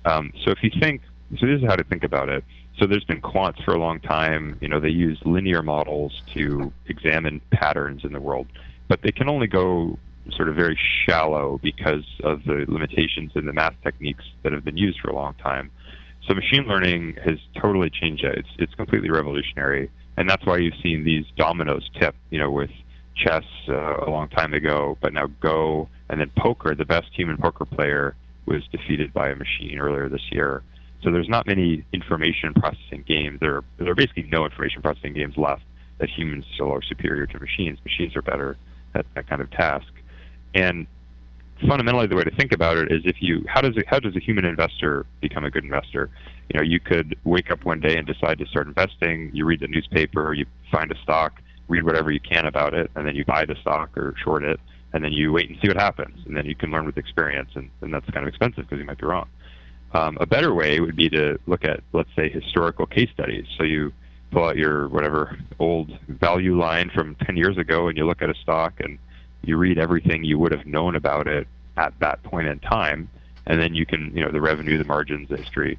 Um, 0.04 0.32
so 0.44 0.50
if 0.50 0.58
you 0.62 0.70
think, 0.80 1.00
so 1.38 1.46
this 1.46 1.60
is 1.60 1.66
how 1.66 1.76
to 1.76 1.84
think 1.84 2.04
about 2.04 2.28
it. 2.28 2.44
So 2.80 2.86
there's 2.86 3.04
been 3.04 3.20
quants 3.20 3.62
for 3.62 3.74
a 3.74 3.78
long 3.78 4.00
time. 4.00 4.56
You 4.62 4.68
know, 4.68 4.80
they 4.80 4.88
use 4.88 5.18
linear 5.26 5.62
models 5.62 6.22
to 6.32 6.72
examine 6.86 7.42
patterns 7.50 8.04
in 8.04 8.12
the 8.14 8.20
world, 8.20 8.46
but 8.88 9.02
they 9.02 9.12
can 9.12 9.28
only 9.28 9.46
go 9.46 9.98
sort 10.30 10.48
of 10.48 10.54
very 10.54 10.78
shallow 11.06 11.60
because 11.62 12.04
of 12.24 12.42
the 12.44 12.64
limitations 12.68 13.32
in 13.34 13.44
the 13.44 13.52
math 13.52 13.74
techniques 13.82 14.24
that 14.42 14.52
have 14.52 14.64
been 14.64 14.78
used 14.78 14.98
for 15.00 15.10
a 15.10 15.14
long 15.14 15.34
time. 15.34 15.70
So 16.26 16.34
machine 16.34 16.64
learning 16.66 17.18
has 17.22 17.38
totally 17.60 17.90
changed 17.90 18.24
it. 18.24 18.38
It's 18.38 18.48
it's 18.58 18.74
completely 18.74 19.10
revolutionary, 19.10 19.90
and 20.16 20.28
that's 20.28 20.46
why 20.46 20.56
you've 20.56 20.80
seen 20.82 21.04
these 21.04 21.26
dominoes 21.36 21.88
tip. 22.00 22.14
You 22.30 22.38
know, 22.38 22.50
with 22.50 22.70
chess 23.14 23.44
uh, 23.68 24.06
a 24.06 24.08
long 24.08 24.28
time 24.28 24.54
ago, 24.54 24.96
but 25.02 25.12
now 25.12 25.26
Go 25.40 25.88
and 26.08 26.20
then 26.20 26.30
poker. 26.36 26.74
The 26.74 26.86
best 26.86 27.08
human 27.12 27.36
poker 27.36 27.66
player 27.66 28.16
was 28.46 28.62
defeated 28.72 29.12
by 29.12 29.28
a 29.28 29.36
machine 29.36 29.78
earlier 29.78 30.08
this 30.08 30.32
year. 30.32 30.62
So 31.02 31.10
there's 31.10 31.28
not 31.28 31.46
many 31.46 31.84
information 31.92 32.52
processing 32.54 33.04
games. 33.06 33.40
There 33.40 33.56
are, 33.56 33.64
there 33.78 33.90
are 33.90 33.94
basically 33.94 34.24
no 34.24 34.44
information 34.44 34.82
processing 34.82 35.14
games 35.14 35.36
left 35.36 35.62
that 35.98 36.10
humans 36.10 36.44
still 36.54 36.70
are 36.72 36.82
superior 36.82 37.26
to 37.26 37.38
machines. 37.38 37.78
Machines 37.84 38.16
are 38.16 38.22
better 38.22 38.56
at 38.94 39.06
that 39.14 39.28
kind 39.28 39.40
of 39.40 39.50
task. 39.50 39.86
And 40.54 40.86
fundamentally, 41.68 42.06
the 42.06 42.16
way 42.16 42.24
to 42.24 42.34
think 42.34 42.52
about 42.52 42.76
it 42.76 42.90
is 42.90 43.02
if 43.04 43.16
you 43.20 43.44
how 43.48 43.60
does 43.60 43.76
it, 43.76 43.86
how 43.86 43.98
does 43.98 44.16
a 44.16 44.20
human 44.20 44.44
investor 44.44 45.06
become 45.20 45.44
a 45.44 45.50
good 45.50 45.64
investor? 45.64 46.10
You 46.52 46.60
know, 46.60 46.64
you 46.64 46.80
could 46.80 47.16
wake 47.24 47.50
up 47.50 47.64
one 47.64 47.80
day 47.80 47.96
and 47.96 48.06
decide 48.06 48.38
to 48.38 48.46
start 48.46 48.66
investing. 48.66 49.30
You 49.32 49.44
read 49.44 49.60
the 49.60 49.68
newspaper, 49.68 50.34
you 50.34 50.46
find 50.70 50.90
a 50.90 50.98
stock, 51.02 51.40
read 51.68 51.84
whatever 51.84 52.10
you 52.10 52.20
can 52.20 52.46
about 52.46 52.74
it, 52.74 52.90
and 52.94 53.06
then 53.06 53.14
you 53.14 53.24
buy 53.24 53.44
the 53.44 53.54
stock 53.60 53.96
or 53.96 54.14
short 54.22 54.42
it, 54.42 54.58
and 54.92 55.04
then 55.04 55.12
you 55.12 55.32
wait 55.32 55.48
and 55.48 55.58
see 55.62 55.68
what 55.68 55.76
happens, 55.76 56.18
and 56.26 56.36
then 56.36 56.46
you 56.46 56.54
can 56.54 56.70
learn 56.70 56.84
with 56.84 56.98
experience, 56.98 57.50
and, 57.54 57.70
and 57.80 57.94
that's 57.94 58.08
kind 58.10 58.26
of 58.26 58.28
expensive 58.28 58.64
because 58.64 58.78
you 58.78 58.84
might 58.84 58.98
be 58.98 59.06
wrong. 59.06 59.28
Um, 59.92 60.16
a 60.20 60.26
better 60.26 60.54
way 60.54 60.78
would 60.80 60.96
be 60.96 61.08
to 61.10 61.38
look 61.46 61.64
at, 61.64 61.80
let's 61.92 62.10
say, 62.14 62.28
historical 62.28 62.86
case 62.86 63.10
studies. 63.12 63.46
So 63.58 63.64
you 63.64 63.92
pull 64.30 64.44
out 64.44 64.56
your 64.56 64.88
whatever 64.88 65.36
old 65.58 65.90
value 66.08 66.58
line 66.58 66.90
from 66.94 67.16
10 67.16 67.36
years 67.36 67.58
ago, 67.58 67.88
and 67.88 67.96
you 67.96 68.06
look 68.06 68.22
at 68.22 68.30
a 68.30 68.34
stock, 68.34 68.74
and 68.80 68.98
you 69.42 69.56
read 69.56 69.78
everything 69.78 70.24
you 70.24 70.38
would 70.38 70.52
have 70.52 70.66
known 70.66 70.94
about 70.94 71.26
it 71.26 71.48
at 71.76 71.92
that 72.00 72.22
point 72.22 72.46
in 72.46 72.58
time, 72.60 73.10
and 73.46 73.60
then 73.60 73.74
you 73.74 73.86
can, 73.86 74.12
you 74.14 74.24
know, 74.24 74.30
the 74.30 74.40
revenue, 74.40 74.78
the 74.78 74.84
margins, 74.84 75.28
the 75.28 75.36
history, 75.36 75.78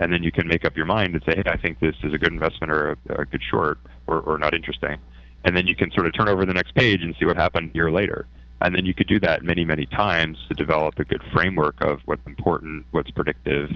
and 0.00 0.12
then 0.12 0.22
you 0.22 0.32
can 0.32 0.48
make 0.48 0.64
up 0.64 0.76
your 0.76 0.86
mind 0.86 1.14
and 1.14 1.22
say, 1.24 1.34
hey, 1.36 1.50
I 1.50 1.56
think 1.56 1.78
this 1.78 1.94
is 2.02 2.12
a 2.12 2.18
good 2.18 2.32
investment 2.32 2.72
or 2.72 2.92
a, 3.08 3.20
a 3.20 3.24
good 3.26 3.42
short, 3.48 3.78
or, 4.06 4.20
or 4.20 4.38
not 4.38 4.54
interesting, 4.54 4.98
and 5.44 5.56
then 5.56 5.66
you 5.66 5.76
can 5.76 5.90
sort 5.92 6.06
of 6.06 6.14
turn 6.14 6.28
over 6.28 6.44
the 6.44 6.54
next 6.54 6.74
page 6.74 7.02
and 7.02 7.14
see 7.18 7.26
what 7.26 7.36
happened 7.36 7.70
a 7.72 7.74
year 7.74 7.90
later. 7.90 8.26
And 8.62 8.74
then 8.74 8.86
you 8.86 8.94
could 8.94 9.08
do 9.08 9.18
that 9.20 9.42
many, 9.42 9.64
many 9.64 9.86
times 9.86 10.38
to 10.48 10.54
develop 10.54 10.98
a 10.98 11.04
good 11.04 11.22
framework 11.32 11.80
of 11.80 12.00
what's 12.04 12.24
important, 12.26 12.86
what's 12.92 13.10
predictive. 13.10 13.70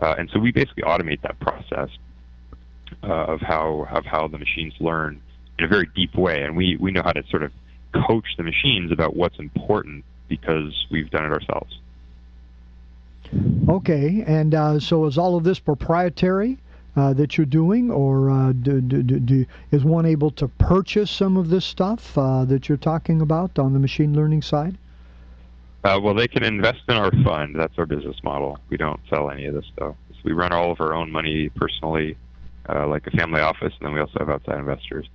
Uh, 0.00 0.14
and 0.16 0.30
so 0.32 0.38
we 0.38 0.52
basically 0.52 0.84
automate 0.84 1.20
that 1.22 1.38
process 1.40 1.90
uh, 3.02 3.06
of 3.06 3.40
how 3.40 3.86
of 3.90 4.04
how 4.04 4.28
the 4.28 4.38
machines 4.38 4.72
learn 4.80 5.20
in 5.58 5.64
a 5.64 5.68
very 5.68 5.88
deep 5.94 6.14
way. 6.14 6.42
And 6.44 6.56
we, 6.56 6.76
we 6.76 6.92
know 6.92 7.02
how 7.02 7.12
to 7.12 7.24
sort 7.30 7.42
of 7.42 7.52
coach 8.06 8.26
the 8.36 8.44
machines 8.44 8.92
about 8.92 9.16
what's 9.16 9.38
important 9.38 10.04
because 10.28 10.86
we've 10.90 11.10
done 11.10 11.24
it 11.24 11.32
ourselves. 11.32 11.80
Okay, 13.68 14.24
and 14.26 14.54
uh, 14.54 14.80
so 14.80 15.04
is 15.06 15.18
all 15.18 15.36
of 15.36 15.44
this 15.44 15.58
proprietary? 15.58 16.58
Uh, 16.98 17.12
that 17.12 17.38
you're 17.38 17.46
doing, 17.46 17.90
or 17.90 18.28
uh, 18.28 18.52
do, 18.52 18.80
do, 18.80 19.02
do, 19.02 19.46
is 19.70 19.84
one 19.84 20.04
able 20.04 20.32
to 20.32 20.48
purchase 20.48 21.10
some 21.10 21.36
of 21.36 21.48
this 21.48 21.64
stuff 21.64 22.18
uh, 22.18 22.44
that 22.44 22.68
you're 22.68 22.76
talking 22.78 23.20
about 23.20 23.56
on 23.58 23.72
the 23.72 23.78
machine 23.78 24.14
learning 24.14 24.42
side? 24.42 24.76
Uh, 25.84 25.98
well, 26.02 26.12
they 26.12 26.26
can 26.26 26.42
invest 26.42 26.80
in 26.88 26.96
our 26.96 27.12
fund. 27.22 27.54
That's 27.56 27.78
our 27.78 27.86
business 27.86 28.16
model. 28.24 28.58
We 28.68 28.76
don't 28.76 29.00
sell 29.08 29.30
any 29.30 29.46
of 29.46 29.54
this 29.54 29.64
stuff. 29.72 29.94
So 30.10 30.16
we 30.24 30.32
run 30.32 30.52
all 30.52 30.72
of 30.72 30.80
our 30.80 30.92
own 30.92 31.12
money 31.12 31.50
personally, 31.50 32.16
uh, 32.68 32.88
like 32.88 33.06
a 33.06 33.12
family 33.12 33.40
office, 33.40 33.72
and 33.78 33.86
then 33.86 33.94
we 33.94 34.00
also 34.00 34.18
have 34.18 34.28
outside 34.28 34.58
investors. 34.58 35.08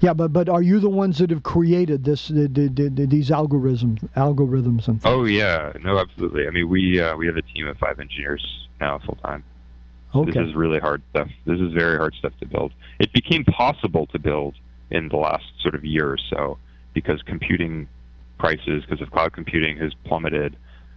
Yeah, 0.00 0.12
but 0.12 0.32
but 0.32 0.48
are 0.48 0.62
you 0.62 0.78
the 0.78 0.90
ones 0.90 1.18
that 1.18 1.30
have 1.30 1.42
created 1.42 2.04
this 2.04 2.28
the, 2.28 2.46
the, 2.46 2.68
the, 2.68 3.06
these 3.06 3.30
algorithms 3.30 4.06
algorithms 4.14 4.86
and? 4.86 5.02
Things? 5.02 5.04
Oh 5.04 5.24
yeah, 5.24 5.72
no, 5.82 5.98
absolutely. 5.98 6.46
I 6.46 6.50
mean, 6.50 6.68
we 6.68 7.00
uh, 7.00 7.16
we 7.16 7.26
have 7.26 7.36
a 7.36 7.42
team 7.42 7.66
of 7.66 7.78
five 7.78 7.98
engineers 7.98 8.68
now 8.80 8.98
full 8.98 9.16
time. 9.16 9.42
Okay. 10.14 10.30
This 10.30 10.48
is 10.48 10.54
really 10.54 10.78
hard 10.78 11.02
stuff. 11.10 11.28
This 11.46 11.58
is 11.58 11.72
very 11.72 11.96
hard 11.96 12.14
stuff 12.14 12.32
to 12.40 12.46
build. 12.46 12.72
It 12.98 13.12
became 13.12 13.44
possible 13.44 14.06
to 14.08 14.18
build 14.18 14.54
in 14.90 15.08
the 15.08 15.16
last 15.16 15.44
sort 15.60 15.74
of 15.74 15.84
year 15.84 16.10
or 16.10 16.18
so 16.30 16.58
because 16.92 17.22
computing 17.22 17.88
prices, 18.38 18.82
because 18.84 19.00
of 19.00 19.10
cloud 19.10 19.32
computing, 19.32 19.78
has 19.78 19.92
plummeted, 20.04 20.56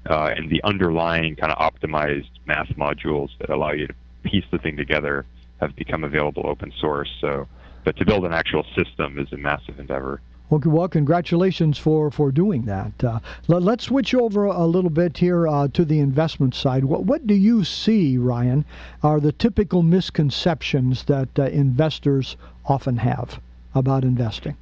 uh, 0.09 0.33
and 0.35 0.49
the 0.49 0.61
underlying 0.63 1.35
kind 1.35 1.53
of 1.53 1.57
optimized 1.59 2.29
math 2.45 2.67
modules 2.77 3.29
that 3.39 3.49
allow 3.49 3.71
you 3.71 3.87
to 3.87 3.93
piece 4.23 4.43
the 4.51 4.57
thing 4.57 4.75
together 4.75 5.25
have 5.61 5.75
become 5.75 6.03
available 6.03 6.45
open 6.47 6.73
source. 6.79 7.09
So, 7.21 7.47
but 7.85 7.95
to 7.97 8.05
build 8.05 8.25
an 8.25 8.33
actual 8.33 8.65
system 8.75 9.17
is 9.19 9.31
a 9.31 9.37
massive 9.37 9.79
endeavor. 9.79 10.21
Okay, 10.51 10.69
well, 10.69 10.87
congratulations 10.87 11.77
for, 11.79 12.11
for 12.11 12.31
doing 12.31 12.63
that. 12.65 13.03
Uh, 13.03 13.19
let, 13.47 13.79
us 13.79 13.85
switch 13.85 14.13
over 14.13 14.45
a 14.45 14.65
little 14.65 14.91
bit 14.91 15.17
here 15.17 15.47
uh, 15.47 15.67
to 15.69 15.83
the 15.83 15.99
investment 15.99 16.53
side. 16.53 16.85
What, 16.85 17.03
what 17.03 17.25
do 17.25 17.33
you 17.33 17.63
see, 17.63 18.19
Ryan, 18.19 18.63
are 19.01 19.19
the 19.19 19.31
typical 19.31 19.81
misconceptions 19.81 21.03
that 21.05 21.29
uh, 21.39 21.43
investors 21.43 22.37
often 22.65 22.97
have 22.97 23.39
about 23.73 24.03
investing? 24.03 24.55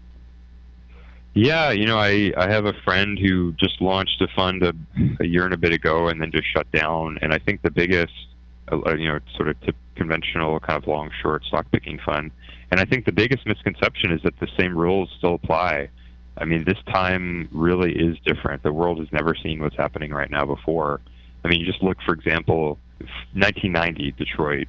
Yeah, 1.33 1.71
you 1.71 1.85
know, 1.85 1.97
I, 1.97 2.31
I 2.37 2.47
have 2.47 2.65
a 2.65 2.73
friend 2.85 3.17
who 3.19 3.51
just 3.53 3.81
launched 3.81 4.21
a 4.21 4.27
fund 4.27 4.63
a, 4.63 4.73
a 5.19 5.25
year 5.25 5.45
and 5.45 5.53
a 5.53 5.57
bit 5.57 5.73
ago 5.73 6.07
and 6.07 6.21
then 6.21 6.31
just 6.31 6.47
shut 6.47 6.71
down. 6.71 7.17
And 7.21 7.33
I 7.33 7.39
think 7.39 7.61
the 7.61 7.71
biggest, 7.71 8.13
uh, 8.71 8.95
you 8.95 9.09
know, 9.09 9.19
sort 9.35 9.49
of 9.49 9.59
tip, 9.61 9.75
conventional 9.95 10.59
kind 10.59 10.81
of 10.81 10.87
long 10.87 11.09
short 11.21 11.43
stock 11.45 11.65
picking 11.71 11.99
fund 12.05 12.31
and 12.73 12.79
I 12.79 12.85
think 12.85 13.05
the 13.05 13.11
biggest 13.11 13.45
misconception 13.45 14.11
is 14.11 14.23
that 14.23 14.39
the 14.39 14.47
same 14.57 14.75
rules 14.75 15.07
still 15.19 15.35
apply. 15.35 15.89
I 16.39 16.45
mean, 16.45 16.63
this 16.63 16.79
time 16.91 17.47
really 17.51 17.91
is 17.95 18.17
different. 18.25 18.63
The 18.63 18.73
world 18.73 18.97
has 18.97 19.11
never 19.11 19.35
seen 19.35 19.61
what's 19.61 19.75
happening 19.77 20.09
right 20.09 20.31
now 20.31 20.43
before. 20.43 20.99
I 21.45 21.49
mean, 21.49 21.59
you 21.59 21.67
just 21.67 21.83
look, 21.83 21.97
for 22.03 22.15
example, 22.15 22.79
1990 23.33 24.13
Detroit, 24.13 24.67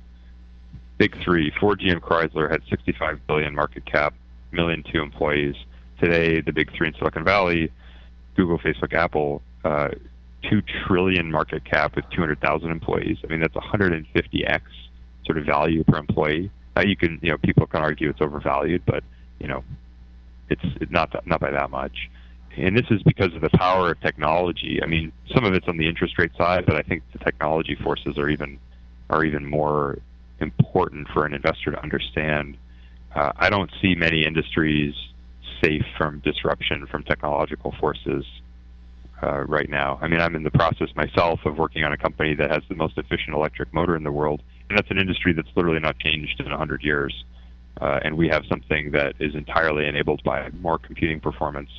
big 0.98 1.16
three, 1.24 1.50
Ford, 1.58 1.80
GM, 1.80 2.00
Chrysler 2.00 2.50
had 2.50 2.60
65 2.68 3.26
billion 3.26 3.54
market 3.54 3.87
cap, 3.87 4.12
million 4.52 4.84
two 4.92 5.00
employees. 5.00 5.54
Today, 5.98 6.42
the 6.42 6.52
big 6.52 6.76
three 6.76 6.88
in 6.88 6.94
Silicon 6.98 7.24
Valley, 7.24 7.72
Google, 8.37 8.58
Facebook, 8.58 8.92
Apple, 8.92 9.40
uh, 9.64 9.88
two 10.42 10.60
trillion 10.87 11.30
market 11.30 11.64
cap 11.64 11.96
with 11.96 12.04
200,000 12.10 12.70
employees. 12.70 13.16
I 13.24 13.28
mean, 13.28 13.40
that's 13.40 13.54
150x 13.54 14.60
sort 15.26 15.38
of 15.38 15.44
value 15.44 15.84
per 15.84 15.98
employee. 15.98 16.50
Uh, 16.76 16.82
you 16.82 16.96
can, 16.96 17.18
you 17.22 17.30
know, 17.30 17.38
people 17.38 17.66
can 17.66 17.80
argue 17.80 18.10
it's 18.10 18.20
overvalued, 18.20 18.82
but 18.87 19.04
you 19.38 19.48
know, 19.48 19.64
it's 20.48 20.64
not 20.90 21.14
not 21.26 21.40
by 21.40 21.50
that 21.50 21.70
much. 21.70 22.08
and 22.56 22.76
this 22.76 22.87
is 22.90 23.02
because 23.02 23.34
of 23.34 23.40
the 23.40 23.50
power 23.50 23.90
of 23.90 24.00
technology. 24.00 24.80
I 24.82 24.87
mean, 24.87 25.12
some 25.34 25.44
of 25.44 25.54
it's 25.54 25.66
on 25.68 25.76
the 25.76 25.88
interest 25.88 26.18
rate 26.18 26.32
side, 26.37 26.66
but 26.66 26.76
I 26.76 26.82
think 26.82 27.02
the 27.12 27.18
technology 27.18 27.76
forces 27.82 28.18
are 28.18 28.28
even 28.28 28.58
are 29.10 29.24
even 29.24 29.44
more 29.44 29.98
important 30.40 31.08
for 31.12 31.26
an 31.26 31.34
investor 31.34 31.70
to 31.72 31.82
understand. 31.82 32.56
Uh, 33.14 33.32
I 33.37 33.50
don't 33.50 33.70
see 33.80 33.94
many 33.94 34.24
industries 34.24 34.94
safe 35.62 35.84
from 35.96 36.20
disruption 36.20 36.87
from 36.87 37.04
technological 37.04 37.74
forces 37.80 38.24
uh, 39.22 39.40
right 39.44 39.70
now. 39.70 39.98
I 40.02 40.08
mean, 40.08 40.20
I'm 40.20 40.34
in 40.34 40.42
the 40.42 40.50
process 40.50 40.88
myself 40.96 41.40
of 41.44 41.56
working 41.58 41.84
on 41.84 41.92
a 41.92 41.96
company 41.96 42.34
that 42.34 42.50
has 42.50 42.62
the 42.68 42.74
most 42.74 42.98
efficient 42.98 43.34
electric 43.34 43.72
motor 43.72 43.96
in 43.96 44.02
the 44.02 44.12
world, 44.12 44.42
and 44.68 44.79
that's 44.79 44.90
an 44.90 44.98
industry 44.98 45.33
that's 45.33 45.48
literally 45.55 45.81
not 45.81 45.98
changed 45.98 46.40
in 46.40 46.46
100 46.46 46.83
years. 46.83 47.24
Uh, 47.81 48.00
and 48.05 48.16
we 48.16 48.29
have 48.29 48.44
something 48.46 48.92
that 48.92 49.14
is 49.18 49.35
entirely 49.35 49.87
enabled 49.87 50.22
by 50.22 50.48
more 50.61 50.79
computing 50.79 51.20
performance. 51.20 51.70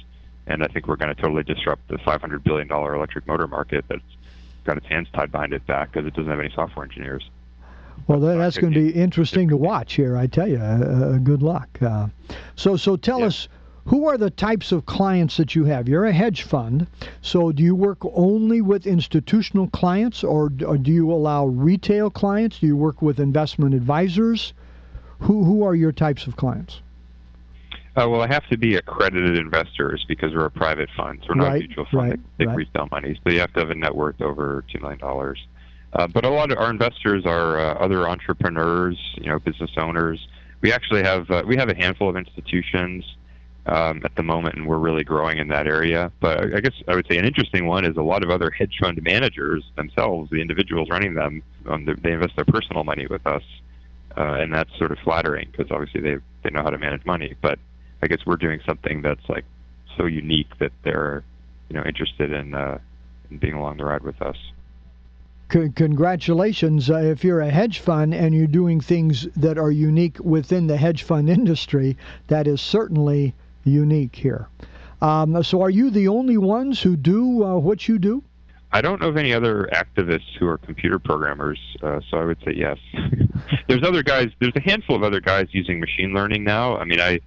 And 0.47 0.63
I 0.63 0.67
think 0.67 0.87
we're 0.87 0.97
going 0.97 1.13
to 1.13 1.19
totally 1.19 1.43
disrupt 1.43 1.87
the 1.87 1.97
$500 1.97 2.43
billion 2.43 2.69
electric 2.69 3.25
motor 3.27 3.47
market 3.47 3.85
that's 3.87 4.01
got 4.65 4.77
its 4.77 4.85
hands 4.87 5.07
tied 5.13 5.31
behind 5.31 5.53
its 5.53 5.65
back 5.65 5.91
because 5.91 6.05
it 6.05 6.13
doesn't 6.13 6.29
have 6.29 6.39
any 6.39 6.51
software 6.53 6.85
engineers. 6.85 7.29
Well, 8.07 8.19
that's 8.19 8.57
going 8.57 8.73
to 8.73 8.79
be 8.79 8.91
interesting 8.91 9.49
to 9.49 9.57
watch 9.57 9.93
here. 9.93 10.17
I 10.17 10.27
tell 10.27 10.47
you, 10.47 10.57
uh, 10.57 10.61
uh, 10.61 11.17
good 11.17 11.41
luck. 11.41 11.69
Uh, 11.81 12.07
so, 12.55 12.75
so 12.75 12.97
tell 12.97 13.21
yeah. 13.21 13.27
us, 13.27 13.47
who 13.85 14.07
are 14.07 14.17
the 14.17 14.31
types 14.31 14.71
of 14.71 14.85
clients 14.85 15.37
that 15.37 15.55
you 15.55 15.65
have? 15.65 15.87
You're 15.87 16.05
a 16.05 16.11
hedge 16.11 16.43
fund, 16.43 16.87
so 17.21 17.51
do 17.51 17.61
you 17.61 17.75
work 17.75 17.99
only 18.01 18.61
with 18.61 18.87
institutional 18.87 19.67
clients, 19.69 20.23
or, 20.23 20.51
or 20.65 20.77
do 20.77 20.91
you 20.91 21.11
allow 21.11 21.45
retail 21.45 22.09
clients? 22.09 22.59
Do 22.59 22.67
you 22.67 22.75
work 22.75 23.01
with 23.01 23.19
investment 23.19 23.75
advisors? 23.75 24.53
Who 25.19 25.43
who 25.43 25.63
are 25.63 25.75
your 25.75 25.91
types 25.91 26.27
of 26.27 26.35
clients? 26.35 26.81
Uh, 27.95 28.09
well, 28.09 28.21
I 28.21 28.27
have 28.27 28.45
to 28.49 28.57
be 28.57 28.75
accredited 28.75 29.37
investors 29.37 30.03
because 30.07 30.33
we're 30.33 30.45
a 30.45 30.51
private 30.51 30.89
fund. 30.97 31.19
So 31.21 31.27
we're 31.29 31.35
not 31.35 31.47
right, 31.47 31.63
a 31.63 31.67
mutual 31.67 31.85
fund 31.85 32.09
right, 32.09 32.19
take 32.37 32.47
right. 32.47 32.57
retail 32.57 32.89
money. 32.91 33.17
So 33.23 33.31
you 33.31 33.39
have 33.39 33.53
to 33.53 33.61
have 33.61 33.69
a 33.69 33.75
net 33.75 33.95
worth 33.95 34.19
over 34.19 34.65
two 34.71 34.81
million 34.81 34.99
dollars. 34.99 35.39
Uh, 35.93 36.07
but 36.07 36.25
a 36.25 36.29
lot 36.29 36.51
of 36.51 36.57
our 36.57 36.69
investors 36.69 37.25
are 37.25 37.57
uh, 37.57 37.75
other 37.75 38.09
entrepreneurs, 38.09 38.97
you 39.15 39.29
know, 39.29 39.39
business 39.39 39.71
owners. 39.77 40.27
We 40.59 40.73
actually 40.73 41.03
have 41.03 41.29
uh, 41.31 41.43
we 41.47 41.55
have 41.55 41.69
a 41.69 41.75
handful 41.75 42.09
of 42.09 42.17
institutions 42.17 43.05
um, 43.65 44.01
at 44.03 44.15
the 44.15 44.23
moment, 44.23 44.55
and 44.55 44.67
we're 44.67 44.77
really 44.77 45.03
growing 45.03 45.37
in 45.37 45.47
that 45.49 45.67
area. 45.67 46.11
But 46.19 46.55
I 46.55 46.59
guess 46.59 46.73
I 46.87 46.95
would 46.95 47.07
say 47.07 47.17
an 47.17 47.25
interesting 47.25 47.65
one 47.65 47.85
is 47.85 47.97
a 47.97 48.01
lot 48.01 48.23
of 48.23 48.29
other 48.29 48.51
hedge 48.51 48.77
fund 48.79 49.01
managers 49.01 49.63
themselves, 49.75 50.29
the 50.29 50.41
individuals 50.41 50.89
running 50.89 51.13
them, 51.13 51.41
um, 51.67 51.85
they 51.85 52.11
invest 52.11 52.35
their 52.35 52.45
personal 52.45 52.83
money 52.83 53.07
with 53.07 53.25
us 53.25 53.43
uh, 54.17 54.37
and 54.39 54.53
that's 54.53 54.69
sort 54.77 54.91
of 54.91 54.97
flattering 54.99 55.47
because 55.51 55.71
obviously 55.71 56.01
they 56.01 56.17
they 56.43 56.49
know 56.49 56.63
how 56.63 56.69
to 56.69 56.77
manage 56.77 57.05
money. 57.05 57.35
But 57.41 57.59
I 58.01 58.07
guess 58.07 58.19
we're 58.25 58.37
doing 58.37 58.61
something 58.65 59.01
that's 59.01 59.27
like 59.27 59.45
so 59.97 60.05
unique 60.05 60.57
that 60.59 60.71
they're 60.83 61.23
you 61.69 61.75
know 61.75 61.83
interested 61.83 62.31
in 62.31 62.53
uh, 62.53 62.79
in 63.29 63.37
being 63.37 63.53
along 63.53 63.77
the 63.77 63.85
ride 63.85 64.03
with 64.03 64.21
us. 64.21 64.37
Congratulations 65.47 66.89
uh, 66.89 66.95
if 66.95 67.23
you're 67.23 67.41
a 67.41 67.51
hedge 67.51 67.79
fund 67.79 68.15
and 68.15 68.33
you're 68.33 68.47
doing 68.47 68.81
things 68.81 69.27
that 69.35 69.59
are 69.59 69.69
unique 69.69 70.17
within 70.19 70.65
the 70.65 70.75
hedge 70.75 71.03
fund 71.03 71.29
industry. 71.29 71.97
That 72.27 72.47
is 72.47 72.61
certainly 72.61 73.35
unique 73.65 74.15
here. 74.15 74.47
Um, 75.01 75.43
so, 75.43 75.61
are 75.61 75.69
you 75.69 75.89
the 75.89 76.07
only 76.07 76.37
ones 76.37 76.81
who 76.81 76.95
do 76.95 77.43
uh, 77.43 77.57
what 77.57 77.87
you 77.87 77.99
do? 77.99 78.23
I 78.71 78.81
don't 78.81 78.99
know 78.99 79.09
of 79.09 79.17
any 79.17 79.33
other 79.33 79.69
activists 79.73 80.35
who 80.37 80.47
are 80.47 80.57
computer 80.57 80.99
programmers, 80.99 81.59
uh, 81.81 81.99
so 82.09 82.17
I 82.17 82.25
would 82.25 82.39
say 82.43 82.53
yes. 82.55 82.77
there's 83.67 83.83
other 83.83 84.03
guys. 84.03 84.31
There's 84.39 84.55
a 84.55 84.61
handful 84.61 84.95
of 84.95 85.03
other 85.03 85.21
guys 85.21 85.47
using 85.51 85.79
machine 85.79 86.13
learning 86.13 86.43
now. 86.43 86.77
I 86.77 86.85
mean, 86.85 86.99
I 86.99 87.19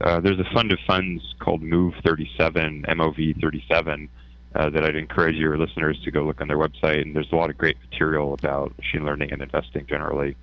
uh, 0.00 0.20
there's 0.20 0.38
a 0.38 0.48
fund 0.52 0.72
of 0.72 0.78
funds 0.86 1.22
called 1.38 1.62
Move 1.62 1.94
37, 2.04 2.84
MOV 2.88 3.40
37, 3.40 4.08
uh, 4.54 4.70
that 4.70 4.84
I'd 4.84 4.96
encourage 4.96 5.36
your 5.36 5.56
listeners 5.56 6.00
to 6.04 6.10
go 6.10 6.24
look 6.24 6.40
on 6.40 6.48
their 6.48 6.58
website. 6.58 7.02
And 7.02 7.14
there's 7.14 7.30
a 7.32 7.36
lot 7.36 7.50
of 7.50 7.58
great 7.58 7.76
material 7.90 8.34
about 8.34 8.76
machine 8.78 9.04
learning 9.04 9.32
and 9.32 9.42
investing 9.42 9.86
generally. 9.86 10.36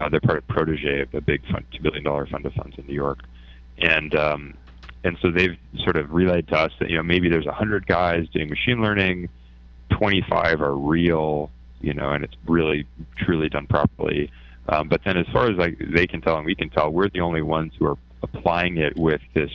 Uh, 0.00 0.08
they're 0.08 0.20
part 0.20 0.38
of 0.38 0.48
Protege, 0.48 1.06
a 1.12 1.20
big 1.20 1.42
fund, 1.50 1.64
two 1.72 1.82
billion 1.82 2.04
dollar 2.04 2.26
fund 2.26 2.46
of 2.46 2.52
funds 2.54 2.76
in 2.78 2.86
New 2.86 2.94
York, 2.94 3.20
and 3.78 4.14
um, 4.14 4.54
and 5.04 5.16
so 5.22 5.30
they've 5.30 5.56
sort 5.84 5.96
of 5.96 6.12
relayed 6.12 6.48
to 6.48 6.56
us 6.56 6.72
that 6.80 6.90
you 6.90 6.96
know 6.96 7.02
maybe 7.02 7.28
there's 7.28 7.46
a 7.46 7.52
hundred 7.52 7.86
guys 7.86 8.26
doing 8.32 8.48
machine 8.48 8.82
learning 8.82 9.28
25 9.90 10.60
are 10.60 10.74
real, 10.74 11.50
you 11.80 11.94
know, 11.94 12.10
and 12.10 12.24
it's 12.24 12.34
really 12.46 12.86
truly 13.16 13.48
done 13.48 13.66
properly. 13.66 14.30
Um, 14.68 14.88
but 14.88 15.00
then, 15.04 15.16
as 15.16 15.26
far 15.32 15.50
as 15.50 15.56
like 15.56 15.78
they 15.78 16.06
can 16.06 16.20
tell 16.20 16.36
and 16.36 16.44
we 16.44 16.54
can 16.54 16.70
tell, 16.70 16.90
we're 16.90 17.08
the 17.08 17.20
only 17.20 17.42
ones 17.42 17.72
who 17.78 17.86
are 17.86 17.96
applying 18.22 18.76
it 18.76 18.96
with 18.96 19.20
this 19.34 19.50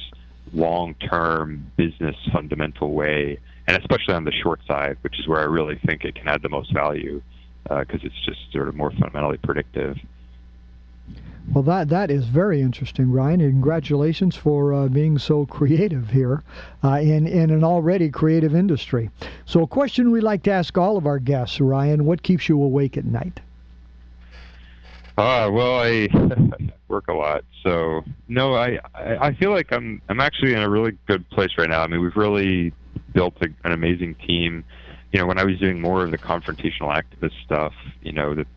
long-term 0.54 1.72
business 1.78 2.16
fundamental 2.32 2.94
way, 2.94 3.40
and 3.68 3.78
especially 3.78 4.16
on 4.16 4.24
the 4.24 4.32
short 4.32 4.60
side, 4.68 4.98
which 5.02 5.20
is 5.20 5.28
where 5.28 5.40
I 5.40 5.46
really 5.46 5.80
think 5.86 6.04
it 6.04 6.16
can 6.16 6.28
add 6.28 6.42
the 6.42 6.50
most 6.50 6.74
value 6.74 7.22
because 7.64 8.02
uh, 8.04 8.08
it's 8.08 8.26
just 8.26 8.40
sort 8.52 8.68
of 8.68 8.76
more 8.76 8.92
fundamentally 8.92 9.38
predictive. 9.38 9.98
Well, 11.54 11.64
that 11.66 11.90
that 11.90 12.10
is 12.10 12.26
very 12.26 12.62
interesting, 12.62 13.12
Ryan. 13.12 13.40
Congratulations 13.40 14.36
for 14.36 14.74
uh, 14.74 14.88
being 14.88 15.20
so 15.20 15.46
creative 15.46 16.10
here 16.10 16.42
uh, 16.84 17.00
in 17.00 17.28
in 17.28 17.52
an 17.52 17.64
already 17.64 18.10
creative 18.10 18.56
industry. 18.56 19.12
So, 19.46 19.62
a 19.62 19.68
question 19.68 20.10
we 20.10 20.20
like 20.20 20.42
to 20.44 20.52
ask 20.52 20.76
all 20.80 20.98
of 20.98 21.06
our 21.06 21.20
guests, 21.20 21.62
Ryan: 21.62 22.06
What 22.06 22.24
keeps 22.24 22.50
you 22.50 22.62
awake 22.62 22.98
at 22.98 23.06
night? 23.06 23.40
Uh, 25.16 25.48
well, 25.54 25.80
I 25.80 26.08
work 26.88 27.08
a 27.08 27.14
lot, 27.14 27.46
so 27.62 28.04
no, 28.28 28.56
I 28.56 28.80
I 28.96 29.34
feel 29.36 29.52
like 29.52 29.72
I'm 29.72 30.02
I'm 30.10 30.20
actually 30.20 30.54
in 30.56 30.60
a 30.60 30.70
really 30.70 30.98
good 31.06 31.30
place 31.30 31.52
right 31.60 31.70
now. 31.70 31.84
I 31.84 31.88
mean, 31.88 32.02
we've 32.02 32.18
really 32.18 32.74
built 33.14 33.36
a, 33.42 33.50
an 33.64 33.74
amazing 33.74 34.16
team. 34.16 34.64
You 35.12 35.20
know, 35.20 35.28
when 35.28 35.38
I 35.38 35.44
was 35.44 35.60
doing 35.60 35.80
more 35.80 36.04
of 36.04 36.10
the 36.10 36.18
confrontational 36.18 37.00
activist 37.00 37.34
stuff, 37.46 37.74
you 38.02 38.12
know, 38.12 38.34
the 38.34 38.48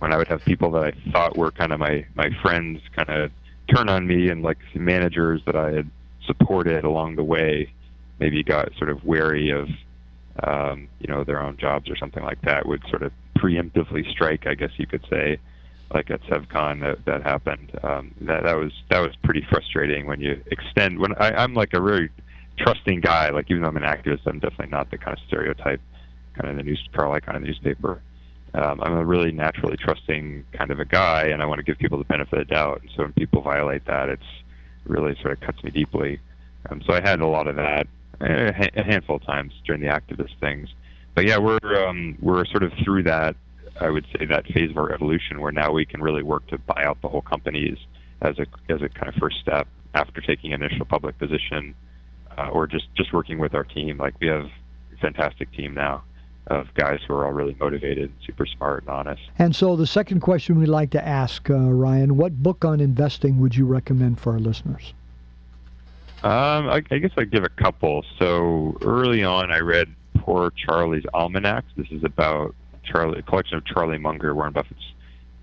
when 0.00 0.12
I 0.12 0.16
would 0.16 0.28
have 0.28 0.44
people 0.44 0.70
that 0.72 0.82
I 0.82 1.10
thought 1.12 1.36
were 1.36 1.50
kind 1.52 1.72
of 1.72 1.78
my 1.78 2.04
my 2.14 2.30
friends 2.42 2.80
kind 2.96 3.08
of 3.08 3.30
turn 3.72 3.88
on 3.88 4.06
me 4.06 4.28
and 4.28 4.42
like 4.42 4.58
managers 4.74 5.42
that 5.46 5.54
I 5.54 5.70
had 5.72 5.90
supported 6.26 6.84
along 6.84 7.16
the 7.16 7.22
way 7.22 7.72
maybe 8.18 8.42
got 8.42 8.74
sort 8.76 8.90
of 8.90 9.04
wary 9.04 9.50
of 9.50 9.68
um, 10.42 10.88
you 11.00 11.06
know 11.06 11.22
their 11.22 11.40
own 11.40 11.56
jobs 11.58 11.88
or 11.88 11.96
something 11.96 12.24
like 12.24 12.40
that 12.42 12.66
would 12.66 12.82
sort 12.88 13.02
of 13.02 13.12
preemptively 13.38 14.10
strike 14.10 14.46
I 14.46 14.54
guess 14.54 14.70
you 14.76 14.86
could 14.86 15.04
say 15.08 15.38
like 15.92 16.10
at 16.10 16.22
SevCon 16.22 16.80
that 16.80 17.04
that 17.04 17.22
happened. 17.22 17.78
Um, 17.82 18.14
that 18.22 18.44
that 18.44 18.56
was 18.56 18.72
that 18.88 19.00
was 19.00 19.14
pretty 19.22 19.46
frustrating 19.50 20.06
when 20.06 20.20
you 20.20 20.42
extend 20.46 20.98
when 20.98 21.14
I, 21.16 21.32
I'm 21.32 21.54
like 21.54 21.74
a 21.74 21.80
very 21.80 22.10
trusting 22.56 23.00
guy 23.00 23.30
like 23.30 23.50
even 23.50 23.62
though 23.62 23.68
I'm 23.68 23.76
an 23.76 23.82
activist 23.82 24.20
I'm 24.26 24.38
definitely 24.38 24.68
not 24.68 24.90
the 24.90 24.98
kind 24.98 25.16
of 25.16 25.22
stereotype 25.26 25.80
kind 26.34 26.48
of 26.48 26.56
the 26.56 26.62
news 26.62 26.82
Carl 26.92 27.18
Icahn 27.18 27.36
in 27.36 27.42
the 27.42 27.48
newspaper 27.48 28.02
um, 28.54 28.80
I'm 28.82 28.94
a 28.94 29.04
really 29.04 29.32
naturally 29.32 29.76
trusting 29.76 30.44
kind 30.52 30.70
of 30.70 30.80
a 30.80 30.84
guy, 30.84 31.24
and 31.26 31.42
I 31.42 31.46
want 31.46 31.58
to 31.58 31.64
give 31.64 31.78
people 31.78 31.98
the 31.98 32.04
benefit 32.04 32.40
of 32.40 32.48
the 32.48 32.54
doubt. 32.54 32.82
And 32.82 32.90
so 32.96 33.02
when 33.02 33.12
people 33.12 33.42
violate 33.42 33.84
that, 33.86 34.08
it's 34.08 34.22
really 34.84 35.16
sort 35.22 35.32
of 35.32 35.40
cuts 35.40 35.62
me 35.62 35.70
deeply. 35.70 36.20
Um, 36.68 36.82
so 36.86 36.92
I 36.92 37.00
had 37.00 37.20
a 37.20 37.26
lot 37.26 37.46
of 37.46 37.56
that 37.56 37.86
a 38.20 38.82
handful 38.84 39.16
of 39.16 39.24
times 39.24 39.52
during 39.64 39.80
the 39.80 39.88
activist 39.88 40.38
things. 40.40 40.68
But 41.14 41.26
yeah, 41.26 41.38
we're 41.38 41.86
um, 41.86 42.16
we're 42.20 42.44
sort 42.46 42.62
of 42.62 42.72
through 42.84 43.04
that. 43.04 43.36
I 43.80 43.88
would 43.88 44.06
say 44.12 44.26
that 44.26 44.46
phase 44.46 44.70
of 44.70 44.76
our 44.76 44.92
evolution 44.92 45.40
where 45.40 45.52
now 45.52 45.72
we 45.72 45.86
can 45.86 46.02
really 46.02 46.22
work 46.22 46.46
to 46.48 46.58
buy 46.58 46.84
out 46.84 47.00
the 47.00 47.08
whole 47.08 47.22
companies 47.22 47.78
as 48.20 48.38
a 48.38 48.46
as 48.72 48.82
a 48.82 48.88
kind 48.88 49.08
of 49.08 49.14
first 49.14 49.40
step 49.40 49.66
after 49.94 50.20
taking 50.20 50.52
an 50.52 50.62
initial 50.62 50.84
public 50.84 51.18
position, 51.18 51.74
uh, 52.36 52.48
or 52.48 52.66
just 52.66 52.86
just 52.94 53.12
working 53.12 53.38
with 53.38 53.54
our 53.54 53.64
team. 53.64 53.96
Like 53.96 54.14
we 54.20 54.28
have 54.28 54.44
a 54.44 54.96
fantastic 55.00 55.50
team 55.52 55.74
now 55.74 56.02
of 56.50 56.72
guys 56.74 56.98
who 57.06 57.14
are 57.14 57.24
all 57.24 57.32
really 57.32 57.56
motivated, 57.60 58.12
super 58.26 58.44
smart, 58.44 58.82
and 58.82 58.90
honest. 58.90 59.22
And 59.38 59.54
so, 59.54 59.76
the 59.76 59.86
second 59.86 60.20
question 60.20 60.58
we'd 60.58 60.68
like 60.68 60.90
to 60.90 61.06
ask, 61.06 61.48
uh, 61.48 61.54
Ryan, 61.54 62.16
what 62.16 62.42
book 62.42 62.64
on 62.64 62.80
investing 62.80 63.38
would 63.40 63.54
you 63.54 63.64
recommend 63.64 64.20
for 64.20 64.32
our 64.32 64.40
listeners? 64.40 64.92
Um, 66.22 66.68
I, 66.68 66.82
I 66.90 66.98
guess 66.98 67.12
I'd 67.16 67.30
give 67.30 67.44
a 67.44 67.48
couple. 67.48 68.04
So, 68.18 68.76
early 68.82 69.22
on, 69.22 69.52
I 69.52 69.60
read 69.60 69.88
Poor 70.18 70.50
Charlie's 70.50 71.06
Almanacs. 71.14 71.68
This 71.76 71.86
is 71.92 72.02
about 72.02 72.54
Charlie, 72.82 73.20
a 73.20 73.22
collection 73.22 73.56
of 73.56 73.64
Charlie 73.64 73.98
Munger, 73.98 74.34
Warren 74.34 74.52
Buffett's 74.52 74.92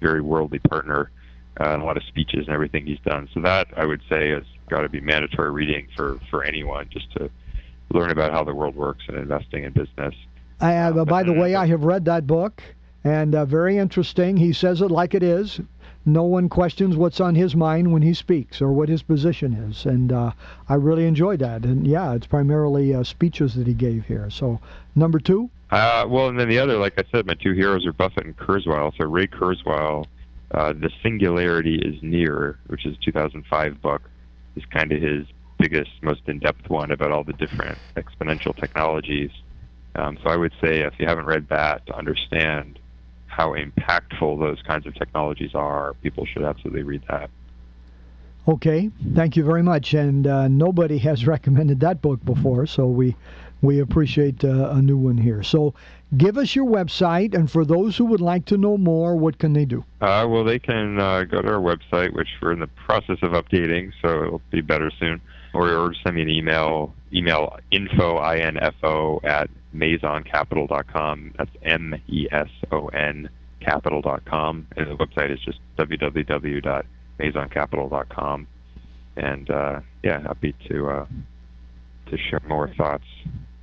very 0.02 0.22
worldly 0.22 0.60
partner, 0.60 1.10
uh, 1.60 1.70
and 1.70 1.82
a 1.82 1.86
lot 1.86 1.98
of 1.98 2.04
speeches 2.04 2.46
and 2.46 2.50
everything 2.50 2.86
he's 2.86 3.00
done. 3.06 3.30
So, 3.34 3.40
that 3.42 3.70
I 3.78 3.86
would 3.86 4.02
say 4.10 4.32
has 4.32 4.44
got 4.70 4.82
to 4.82 4.90
be 4.90 5.00
mandatory 5.00 5.52
reading 5.52 5.88
for, 5.96 6.20
for 6.30 6.44
anyone 6.44 6.90
just 6.92 7.10
to 7.14 7.30
learn 7.94 8.12
about 8.12 8.34
how 8.34 8.44
the 8.44 8.54
world 8.54 8.76
works 8.76 9.06
and 9.08 9.18
investing 9.18 9.64
in 9.64 9.72
business. 9.72 10.14
I, 10.60 10.76
uh, 10.76 11.06
by 11.06 11.24
the 11.24 11.34
way, 11.34 11.56
I 11.56 11.68
have 11.74 11.84
read 11.84 12.06
that 12.06 12.28
book, 12.28 12.64
and 13.04 13.36
uh, 13.36 13.46
very 13.46 13.78
interesting. 13.78 14.38
He 14.38 14.54
says 14.54 14.82
it 14.82 14.92
like 14.92 15.14
it 15.14 15.24
is. 15.24 15.60
No 16.06 16.24
one 16.24 16.48
questions 16.48 16.96
what's 16.96 17.20
on 17.20 17.36
his 17.36 17.54
mind 17.54 17.92
when 17.92 18.02
he 18.02 18.14
speaks 18.14 18.62
or 18.62 18.72
what 18.72 18.88
his 18.88 19.04
position 19.04 19.54
is, 19.54 19.86
and 19.86 20.12
uh, 20.12 20.32
I 20.70 20.76
really 20.76 21.06
enjoyed 21.06 21.40
that. 21.40 21.66
And 21.66 21.86
yeah, 21.86 22.14
it's 22.14 22.28
primarily 22.28 22.96
uh, 22.96 23.04
speeches 23.04 23.56
that 23.56 23.68
he 23.68 23.74
gave 23.74 24.06
here. 24.06 24.30
So 24.30 24.62
number 24.96 25.20
two. 25.20 25.50
Uh, 25.70 26.06
well, 26.08 26.30
and 26.30 26.40
then 26.40 26.48
the 26.48 26.60
other, 26.60 26.78
like 26.78 26.94
I 26.98 27.04
said, 27.12 27.26
my 27.26 27.34
two 27.34 27.52
heroes 27.52 27.86
are 27.86 27.92
Buffett 27.92 28.26
and 28.26 28.38
Kurzweil. 28.38 28.94
So 28.98 29.04
Ray 29.04 29.28
Kurzweil, 29.28 30.06
uh, 30.52 30.72
"The 30.72 30.90
Singularity 31.04 31.76
Is 31.76 32.02
Near," 32.02 32.58
which 32.68 32.86
is 32.86 32.96
a 32.96 33.06
2005 33.06 33.82
book, 33.82 34.02
is 34.56 34.64
kind 34.72 34.94
of 34.94 35.02
his 35.02 35.28
biggest, 35.60 35.92
most 36.02 36.22
in-depth 36.28 36.70
one 36.70 36.92
about 36.92 37.12
all 37.12 37.26
the 37.26 37.34
different 37.34 37.78
exponential 37.98 38.56
technologies. 38.56 39.32
Um, 39.98 40.18
so 40.24 40.30
I 40.30 40.38
would 40.38 40.54
say 40.62 40.82
if 40.82 40.94
you 41.00 41.08
haven't 41.08 41.26
read 41.26 41.50
that 41.50 41.86
to 41.88 41.96
understand 41.96 42.80
how 43.26 43.54
impactful 43.54 44.40
those 44.40 44.62
kinds 44.62 44.86
of 44.88 44.96
technologies 44.96 45.52
are, 45.54 45.94
people 46.02 46.26
should 46.26 46.44
absolutely 46.44 46.84
read 46.84 47.04
that. 47.10 47.30
Okay, 48.48 48.90
thank 49.14 49.36
you 49.36 49.44
very 49.44 49.62
much. 49.62 49.94
And 49.94 50.26
uh, 50.26 50.48
nobody 50.48 50.98
has 51.00 51.28
recommended 51.36 51.80
that 51.82 52.02
book 52.02 52.24
before, 52.24 52.66
so 52.66 52.88
we 52.88 53.16
we 53.62 53.80
appreciate 53.80 54.44
uh, 54.44 54.70
a 54.70 54.82
new 54.82 54.98
one 54.98 55.18
here. 55.18 55.42
So 55.42 55.74
give 56.16 56.38
us 56.38 56.56
your 56.56 56.66
website, 56.66 57.34
and 57.34 57.50
for 57.50 57.66
those 57.66 57.98
who 57.98 58.06
would 58.06 58.22
like 58.22 58.46
to 58.46 58.58
know 58.58 58.78
more, 58.78 59.16
what 59.16 59.40
can 59.40 59.54
they 59.54 59.66
do? 59.66 59.84
Uh, 60.00 60.28
well, 60.30 60.44
they 60.44 60.60
can 60.60 61.00
uh, 61.00 61.24
go 61.24 61.42
to 61.42 61.54
our 61.54 61.60
website, 61.60 62.14
which 62.14 62.28
we're 62.40 62.52
in 62.52 62.60
the 62.60 62.68
process 62.68 63.18
of 63.24 63.32
updating, 63.32 63.92
so 64.02 64.24
it'll 64.24 64.42
be 64.52 64.62
better 64.62 64.92
soon. 65.00 65.20
Or, 65.54 65.70
or 65.70 65.94
send 66.04 66.16
me 66.16 66.22
an 66.22 66.30
email, 66.30 66.94
email 67.14 67.58
info, 67.72 68.18
I-N-F-O, 68.18 69.22
at 69.24 69.50
mesoncapital.com. 69.76 71.34
That's 71.38 71.52
M-E-S-O-N 71.64 73.30
capital.com. 73.62 74.68
And 74.76 74.88
the 74.88 74.96
website 74.96 75.32
is 75.32 75.40
just 75.40 75.60
www.mesoncapital.com. 75.78 78.48
And, 79.16 79.50
uh, 79.50 79.80
yeah, 80.04 80.20
happy 80.22 80.54
to, 80.70 80.90
uh, 80.90 81.06
to 82.12 82.18
share 82.18 82.42
more 82.48 82.72
thoughts 82.76 83.06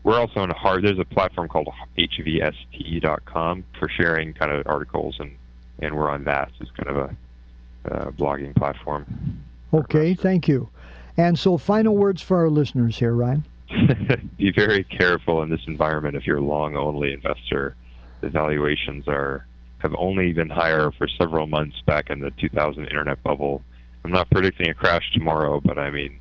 we're 0.05 0.21
also 0.21 0.41
on 0.41 0.51
hard. 0.51 0.85
There's 0.85 0.99
a 0.99 1.05
platform 1.05 1.49
called 1.49 1.69
hvst.com 1.99 3.65
for 3.79 3.89
sharing 3.89 4.35
kind 4.35 4.53
of 4.53 4.67
articles, 4.67 5.17
and 5.19 5.33
and 5.81 5.97
we're 5.97 6.11
on 6.11 6.25
that. 6.25 6.51
So 6.59 6.63
it's 6.63 6.71
kind 6.73 6.97
of 6.97 7.11
a, 7.11 8.07
a 8.07 8.13
blogging 8.13 8.55
platform. 8.55 9.43
Okay, 9.73 10.15
thank 10.15 10.47
you. 10.47 10.69
And 11.17 11.39
so, 11.39 11.59
final 11.59 11.97
words 11.97 12.23
for 12.23 12.39
our 12.39 12.51
listeners 12.51 12.99
here, 12.99 13.15
Ryan. 13.15 13.45
Be 14.37 14.53
very 14.53 14.85
careful 14.85 15.43
in 15.43 15.51
this 15.51 15.63
environment 15.67 16.17
if 16.17 16.27
you're 16.27 16.39
a 16.39 16.45
long-only 16.45 17.13
investor. 17.13 17.77
The 18.21 18.31
valuations 18.31 19.07
are 19.07 19.47
have 19.79 19.95
only 19.99 20.33
been 20.33 20.49
higher 20.49 20.91
for 20.93 21.07
several 21.07 21.47
months 21.47 21.77
back 21.85 22.09
in 22.09 22.21
the 22.21 22.31
2000 22.33 22.85
internet 22.85 23.23
bubble. 23.23 23.63
I'm 24.03 24.11
not 24.11 24.31
predicting 24.31 24.71
a 24.71 24.75
crash 24.75 25.11
tomorrow, 25.13 25.61
but 25.63 25.79
I 25.79 25.91
mean, 25.91 26.19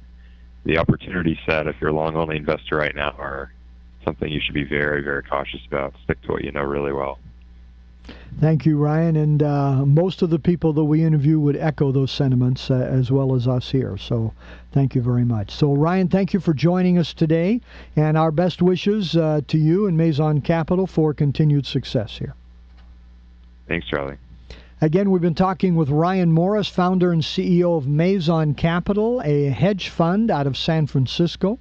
the 0.65 0.77
opportunity 0.77 1.39
set 1.45 1.67
if 1.67 1.75
you're 1.79 1.91
a 1.91 1.93
long-only 1.93 2.38
investor 2.38 2.75
right 2.75 2.95
now 2.95 3.12
are 3.17 3.53
something 4.03 4.29
you 4.29 4.41
should 4.43 4.53
be 4.53 4.65
very, 4.65 5.01
very 5.01 5.23
cautious 5.23 5.62
about. 5.65 5.93
Stick 6.03 6.21
to 6.23 6.34
what 6.34 6.43
you 6.43 6.51
know 6.51 6.62
really 6.63 6.91
well. 6.91 7.19
Thank 8.39 8.66
you, 8.66 8.78
Ryan. 8.78 9.16
And 9.16 9.44
uh, 9.44 9.86
most 9.86 10.22
of 10.22 10.30
the 10.30 10.39
people 10.39 10.74
that 10.74 10.84
we 10.84 11.04
interview 11.04 11.39
would 11.39 11.56
echo 11.56 11.92
those 11.92 12.12
sentiments 12.12 12.70
uh, 12.70 12.76
as 12.76 13.12
well 13.12 13.36
as 13.36 13.48
us 13.48 13.70
here. 13.70 13.98
So 13.98 14.34
thank 14.72 14.96
you 14.96 15.02
very 15.02 15.24
much. 15.24 15.52
So, 15.52 15.74
Ryan, 15.74 16.10
thank 16.10 16.34
you 16.34 16.39
for 16.39 16.54
joining 16.54 16.98
us 16.98 17.13
today. 17.13 17.62
And 17.96 18.18
our 18.18 18.32
best 18.32 18.62
wishes 18.62 19.16
uh, 19.16 19.42
to 19.48 19.58
you 19.58 19.88
and 19.88 19.98
Meson 19.98 20.42
Capital 20.42 20.88
for 20.88 21.13
continued 21.13 21.66
success 21.66 22.18
here. 22.18 22.36
Thanks, 23.68 23.88
Charlie. 23.88 24.18
Again, 24.82 25.12
we've 25.12 25.22
been 25.22 25.36
talking 25.36 25.76
with 25.76 25.89
Ryan 25.89 26.32
Morris, 26.34 26.68
founder 26.68 27.13
and 27.13 27.22
CEO 27.22 27.78
of 27.78 27.88
Meson 27.88 28.54
Capital, 28.56 29.22
a 29.24 29.46
hedge 29.46 29.88
fund 29.88 30.30
out 30.30 30.46
of 30.46 30.58
San 30.58 30.88
Francisco. 30.88 31.58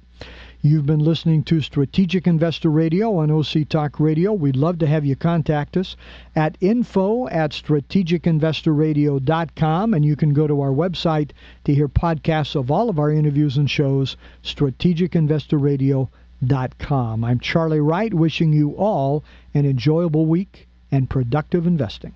You've 0.65 0.85
been 0.85 0.99
listening 0.99 1.43
to 1.43 1.59
Strategic 1.59 2.25
Investor 2.25 2.69
Radio 2.69 3.17
on 3.17 3.29
OC 3.29 3.67
Talk 3.67 3.99
Radio. 3.99 4.31
We'd 4.31 4.55
love 4.55 4.79
to 4.79 4.87
have 4.87 5.03
you 5.03 5.17
contact 5.17 5.75
us 5.75 5.97
at 6.37 6.57
info 6.61 7.27
at 7.27 7.51
strategicinvestorradio.com, 7.51 9.93
and 9.93 10.05
you 10.05 10.15
can 10.15 10.33
go 10.33 10.47
to 10.47 10.61
our 10.61 10.71
website 10.71 11.31
to 11.65 11.73
hear 11.73 11.89
podcasts 11.89 12.55
of 12.55 12.71
all 12.71 12.89
of 12.89 12.97
our 12.97 13.11
interviews 13.11 13.57
and 13.57 13.69
shows, 13.69 14.15
strategicinvestorradio.com. 14.41 17.23
I'm 17.25 17.39
Charlie 17.41 17.81
Wright, 17.81 18.13
wishing 18.13 18.53
you 18.53 18.69
all 18.77 19.25
an 19.53 19.65
enjoyable 19.65 20.25
week 20.25 20.69
and 20.89 21.09
productive 21.09 21.67
investing. 21.67 22.15